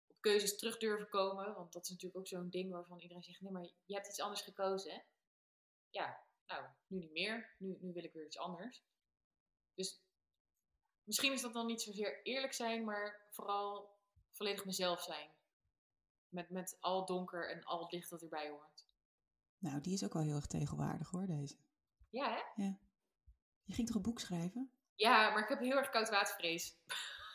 [0.08, 1.54] Op keuzes terug durven komen.
[1.54, 3.42] Want dat is natuurlijk ook zo'n ding waarvan iedereen zegt...
[3.42, 5.00] Nee, maar je hebt iets anders gekozen, hè?
[5.90, 7.56] Ja, nou, nu niet meer.
[7.58, 8.84] Nu, nu wil ik weer iets anders.
[9.74, 10.02] Dus
[11.04, 12.86] misschien is dat dan niet zozeer eerlijk zijn...
[12.86, 13.98] maar vooral
[14.32, 15.30] volledig mezelf zijn.
[16.30, 18.87] Met, met al donker en al licht dat erbij hoort.
[19.68, 21.55] Nou, die is ook wel heel erg tegenwaardig hoor, deze.
[22.09, 22.63] Ja, hè?
[23.63, 24.72] Je ging toch een boek schrijven?
[24.95, 26.78] Ja, maar ik heb heel erg koudwatervrees.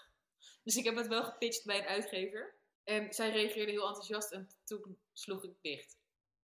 [0.65, 2.55] dus ik heb het wel gepitcht bij een uitgever.
[2.85, 5.99] En zij reageerde heel enthousiast en toen sloeg ik dicht.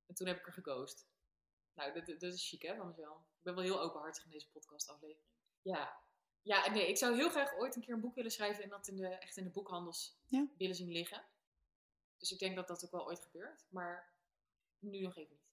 [0.07, 0.99] En toen heb ik er gekozen.
[1.75, 3.19] Nou, dat, dat is chic hè, van mezelf.
[3.19, 5.27] Ik ben wel heel openhartig in deze podcastaflevering.
[5.63, 6.01] Ja.
[6.43, 8.89] Ja, nee, ik zou heel graag ooit een keer een boek willen schrijven en dat
[8.89, 10.47] in de, echt in de boekhandels Ja.
[10.59, 11.27] willen zien liggen.
[12.19, 13.67] Dus ik denk dat dat ook wel ooit gebeurt.
[13.69, 14.13] Maar
[14.79, 15.48] nu nog even niet.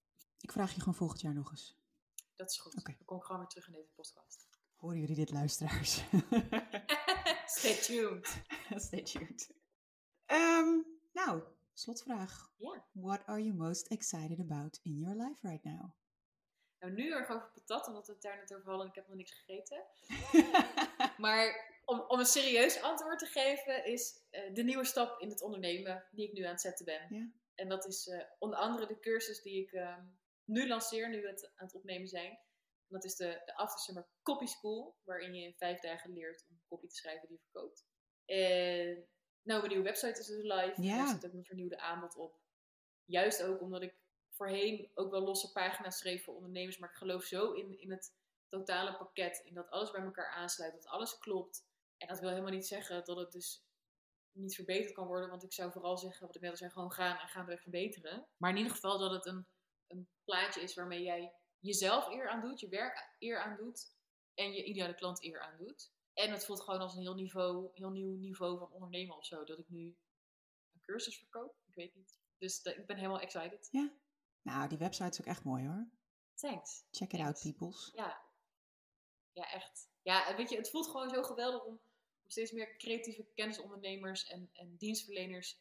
[0.45, 1.77] Ik vraag je gewoon volgend jaar nog eens.
[2.35, 2.75] Dat is goed.
[2.75, 2.93] Oké.
[2.97, 4.47] Dan kom ik gewoon weer terug in deze podcast.
[4.75, 5.95] Horen jullie dit, luisteraars?
[7.57, 8.41] Stay tuned.
[8.85, 9.51] Stay tuned.
[10.25, 10.81] Ehm,
[11.13, 11.43] nou,
[11.73, 12.51] slotvraag.
[12.91, 15.91] What are you most excited about in your life right now?
[16.79, 19.07] Nou, nu erg over patat, omdat we het daar net over hadden en ik heb
[19.07, 19.83] nog niks gegeten.
[21.25, 25.41] Maar om, om een serieus antwoord te geven, is eh, de nieuwe stap in het
[25.41, 27.33] ondernemen die ik nu aan het zetten ben.
[27.55, 30.03] En dat is eh, onder andere de cursus die ik ehm,
[30.45, 32.39] nu lanceer, nu we het aan het opnemen zijn.
[32.87, 36.61] Dat is de, de After Summer Copy School, waarin je in vijf dagen leert om
[36.67, 37.85] copy te schrijven die je verkoopt.
[38.25, 39.07] En
[39.41, 40.81] nou, mijn nieuwe website is dus live.
[40.81, 40.97] Ja.
[40.97, 42.39] Daar zit ook mijn vernieuwde aanbod op.
[43.05, 43.95] Juist ook omdat ik
[44.29, 48.15] voorheen ook wel losse pagina's schreef voor ondernemers, maar ik geloof zo in, in het
[48.47, 51.67] totale pakket, in dat alles bij elkaar aansluit, dat alles klopt.
[51.97, 53.65] En dat wil helemaal niet zeggen dat het dus
[54.31, 56.91] niet verbeterd kan worden, want ik zou vooral zeggen, wat ik net al zei, gewoon
[56.91, 58.27] gaan en gaandeweg verbeteren.
[58.37, 59.47] Maar in ieder geval dat het een,
[59.95, 63.93] een plaatje is waarmee jij jezelf eer aan doet, je werk eer aan doet
[64.33, 65.93] en je ideale klant eer aan doet.
[66.13, 69.43] En het voelt gewoon als een heel, niveau, heel nieuw niveau van ondernemen of zo,
[69.43, 69.97] dat ik nu
[70.73, 71.55] een cursus verkoop.
[71.65, 72.19] Ik weet niet.
[72.37, 73.69] Dus ik ben helemaal excited.
[74.41, 75.89] Nou, die website is ook echt mooi hoor.
[76.33, 76.85] Thanks.
[76.91, 77.91] Check it out, peoples.
[77.95, 78.23] Ja.
[79.33, 79.89] Ja, echt.
[80.01, 81.73] Ja, weet je, het voelt gewoon zo geweldig om,
[82.23, 85.59] om steeds meer creatieve kennisondernemers en, en dienstverleners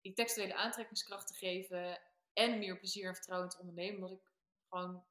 [0.00, 2.00] die textuele aantrekkingskracht te geven
[2.34, 3.94] en meer plezier en vertrouwen te ondernemen.
[3.94, 4.32] Omdat ik
[4.68, 5.04] gewoon,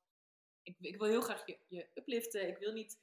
[0.63, 2.47] ik, ik wil heel graag je, je upliften.
[2.47, 2.99] Ik wil niet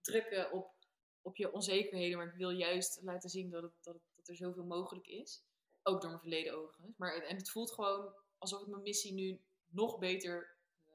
[0.00, 0.74] drukken op,
[1.22, 5.06] op je onzekerheden, maar ik wil juist laten zien dat, dat, dat er zoveel mogelijk
[5.06, 5.42] is.
[5.82, 6.96] Ook door mijn verleden overigens.
[6.96, 10.56] Maar, en het voelt gewoon alsof ik mijn missie nu nog beter
[10.86, 10.94] uh,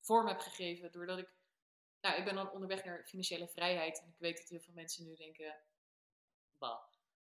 [0.00, 0.92] vorm heb gegeven.
[0.92, 1.28] Doordat ik,
[2.00, 4.00] nou, ik ben dan onderweg naar financiële vrijheid.
[4.00, 5.56] En ik weet dat heel veel mensen nu denken,
[6.58, 6.80] bah.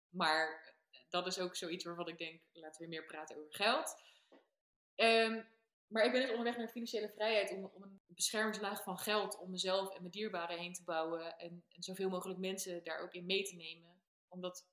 [0.09, 0.75] Maar
[1.09, 3.97] dat is ook zoiets waarvan ik denk, laten we meer praten over geld.
[5.01, 5.47] Um,
[5.87, 9.51] maar ik ben dus onderweg naar financiële vrijheid om, om een beschermingslaag van geld om
[9.51, 11.39] mezelf en mijn dierbaren heen te bouwen.
[11.39, 14.03] En, en zoveel mogelijk mensen daar ook in mee te nemen.
[14.29, 14.67] Omdat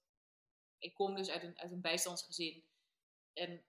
[0.78, 2.63] ik kom dus uit een, uit een bijstandsgezin.
[3.34, 3.63] En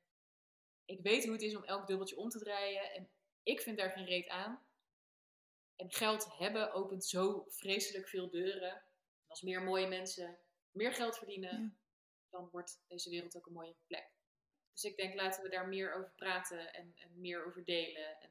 [0.85, 2.93] ik weet hoe het is om elk dubbeltje om te draaien.
[2.93, 3.11] En
[3.43, 4.67] ik vind daar geen reet aan.
[5.77, 8.73] En geld hebben opent zo vreselijk veel deuren.
[8.73, 10.39] En als meer mooie mensen
[10.71, 11.79] meer geld verdienen,
[12.31, 14.16] dan wordt deze wereld ook een mooie plek.
[14.77, 18.21] Dus ik denk, laten we daar meer over praten en, en meer over delen.
[18.21, 18.31] En,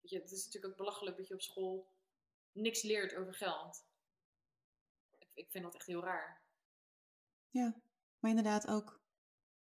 [0.00, 1.88] weet je, het is natuurlijk ook belachelijk dat je op school
[2.52, 3.84] niks leert over geld.
[5.18, 6.42] Ik, ik vind dat echt heel raar.
[7.48, 7.80] Ja,
[8.18, 9.00] maar inderdaad ook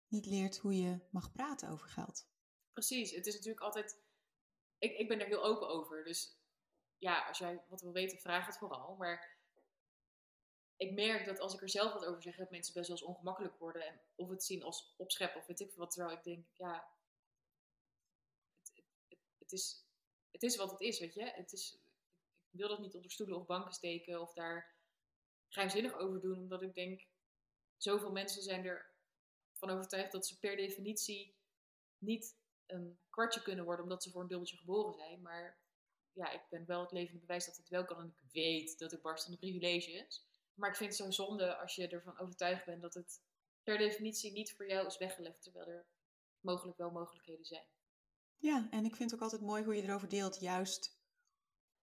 [0.08, 2.28] niet leert hoe je mag praten over geld.
[2.74, 4.02] Precies, het is natuurlijk altijd.
[4.78, 6.04] Ik, ik ben er heel open over.
[6.04, 6.38] Dus
[6.98, 8.96] ja, als jij wat wil weten, vraag het vooral.
[8.96, 9.39] Maar
[10.80, 13.06] ik merk dat als ik er zelf wat over zeg, dat mensen best wel eens
[13.06, 13.86] ongemakkelijk worden.
[13.86, 15.92] En of het zien als opscheppen of weet ik wat.
[15.92, 16.92] Terwijl ik denk, ja,
[18.58, 19.86] het, het, het, is,
[20.32, 21.24] het is wat het is, weet je.
[21.24, 21.80] Het is,
[22.50, 24.76] ik wil dat niet onder stoelen of banken steken of daar
[25.50, 26.38] geheimzinnig over doen.
[26.38, 27.08] Omdat ik denk,
[27.78, 28.94] zoveel mensen zijn er
[29.54, 31.36] van overtuigd dat ze per definitie
[31.98, 35.22] niet een kwartje kunnen worden omdat ze voor een dubbeltje geboren zijn.
[35.22, 35.58] Maar
[36.14, 38.00] ja, ik ben wel het levende bewijs dat het wel kan.
[38.00, 40.29] En ik weet dat ik barstende privilege is.
[40.60, 43.22] Maar ik vind het zo zonde als je ervan overtuigd bent dat het
[43.64, 45.86] per definitie niet voor jou is weggelegd, terwijl er
[46.40, 47.68] mogelijk wel mogelijkheden zijn.
[48.38, 50.98] Ja, en ik vind het ook altijd mooi hoe je erover deelt, juist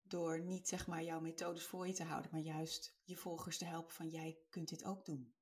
[0.01, 3.65] door niet zeg maar jouw methodes voor je te houden, maar juist je volgers te
[3.65, 5.35] helpen van jij kunt dit ook doen.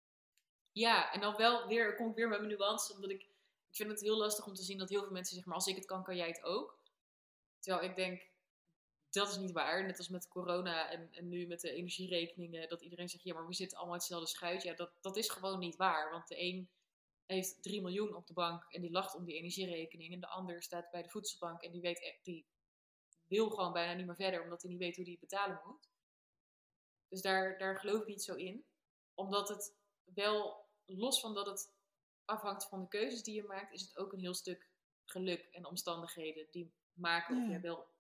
[0.71, 3.21] Ja, en dan wel weer, kom ik weer met mijn nuance, omdat ik,
[3.67, 5.69] ik vind het heel lastig om te zien dat heel veel mensen zeggen, maar als
[5.69, 6.81] ik het kan, kan jij het ook.
[7.59, 8.31] Terwijl ik denk,
[9.13, 9.85] dat is niet waar.
[9.85, 12.69] Net als met corona en, en nu met de energierekeningen.
[12.69, 14.69] Dat iedereen zegt, ja, maar we zitten allemaal hetzelfde schuitje.
[14.69, 16.11] Ja, dat, dat is gewoon niet waar.
[16.11, 16.69] Want de een
[17.25, 20.13] heeft 3 miljoen op de bank en die lacht om die energierekening.
[20.13, 22.45] En de ander staat bij de voedselbank en die, weet, echt, die
[23.27, 24.43] wil gewoon bijna niet meer verder.
[24.43, 25.89] Omdat hij niet weet hoe hij het betalen moet.
[27.07, 28.65] Dus daar, daar geloof ik niet zo in.
[29.13, 31.73] Omdat het wel, los van dat het
[32.25, 34.69] afhangt van de keuzes die je maakt, is het ook een heel stuk
[35.05, 37.92] geluk en omstandigheden die maken of je wel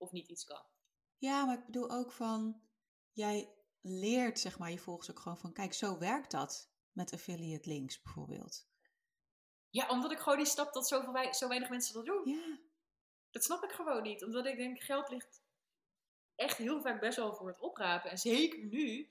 [0.00, 0.62] of niet iets kan.
[1.16, 2.62] Ja, maar ik bedoel ook van,
[3.12, 7.68] jij leert zeg maar je volgers ook gewoon van, kijk, zo werkt dat met affiliate
[7.68, 8.68] links bijvoorbeeld.
[9.70, 12.28] Ja, omdat ik gewoon die stap dat zoveel zo weinig mensen dat doen.
[12.28, 12.58] Ja.
[13.30, 14.24] Dat snap ik gewoon niet.
[14.24, 15.42] Omdat ik denk, geld ligt
[16.34, 18.10] echt heel vaak best wel voor het oprapen.
[18.10, 19.10] En zeker nu,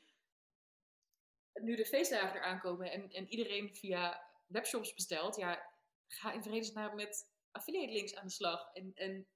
[1.53, 5.35] nu de feestdagen eraan komen en, en iedereen via webshops bestelt.
[5.35, 5.73] Ja,
[6.07, 8.73] ga in vredesnaam met affiliate links aan de slag.
[8.73, 9.27] En, en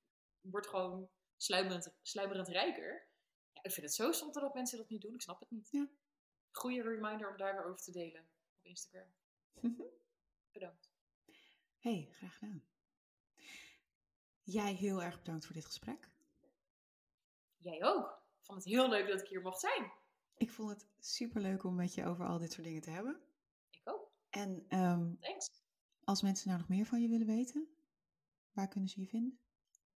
[0.42, 1.10] word gewoon
[1.44, 3.08] sluimerend, sluimerend rijker.
[3.52, 5.14] Ja, ik vind het zo zonde dat mensen dat niet doen.
[5.14, 5.68] Ik snap het niet.
[5.72, 5.90] Ja.
[6.52, 8.22] Goeie reminder om daar weer over te delen
[8.58, 9.14] op Instagram.
[10.52, 10.92] Bedankt.
[11.78, 12.64] hey, graag gedaan.
[14.44, 16.10] Jij heel erg bedankt voor dit gesprek.
[17.58, 18.22] Jij ook.
[18.40, 19.92] Ik vond het heel leuk dat ik hier mocht zijn.
[20.38, 23.22] Ik vond het super leuk om met je over al dit soort dingen te hebben.
[23.70, 24.12] Ik ook.
[24.30, 25.64] En um, Thanks.
[26.04, 27.68] als mensen nou nog meer van je willen weten,
[28.52, 29.43] waar kunnen ze je vinden?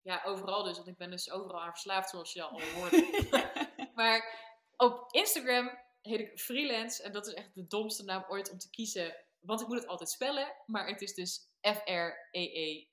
[0.06, 0.76] Ja, overal dus.
[0.76, 3.08] Want ik ben dus overal aan verslaafd, zoals je al hoorde.
[3.94, 4.44] maar
[4.76, 7.02] op Instagram heet ik freelance.
[7.02, 9.16] En dat is echt de domste naam ooit om te kiezen.
[9.40, 10.54] Want ik moet het altijd spellen.
[10.66, 12.86] Maar het is dus F-R-E-E-L-E-N-N-S-E.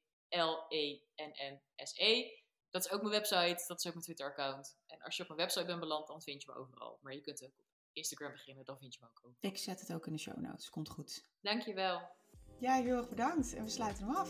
[1.96, 2.42] -E.
[2.70, 3.64] Dat is ook mijn website.
[3.68, 4.78] Dat is ook mijn Twitter-account.
[4.88, 7.00] En als je op mijn website bent beland, dan vind je me overal.
[7.02, 9.52] Maar je kunt ook op Instagram beginnen, dan vind je me ook overal.
[9.52, 10.70] Ik zet het ook in de show notes.
[10.70, 11.26] Komt goed.
[11.42, 12.10] Dankjewel.
[12.60, 13.54] Ja, heel erg bedankt.
[13.54, 14.30] En we sluiten hem af.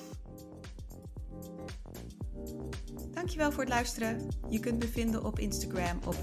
[3.11, 4.27] Dankjewel voor het luisteren.
[4.49, 6.15] Je kunt me vinden op Instagram op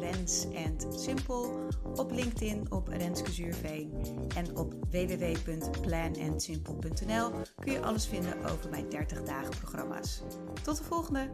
[0.00, 1.50] @rens_simple,
[1.94, 3.92] op LinkedIn op Renske Zuurveen
[4.36, 10.22] en op www.planandsimple.nl kun je alles vinden over mijn 30 dagen programma's.
[10.62, 11.30] Tot de volgende!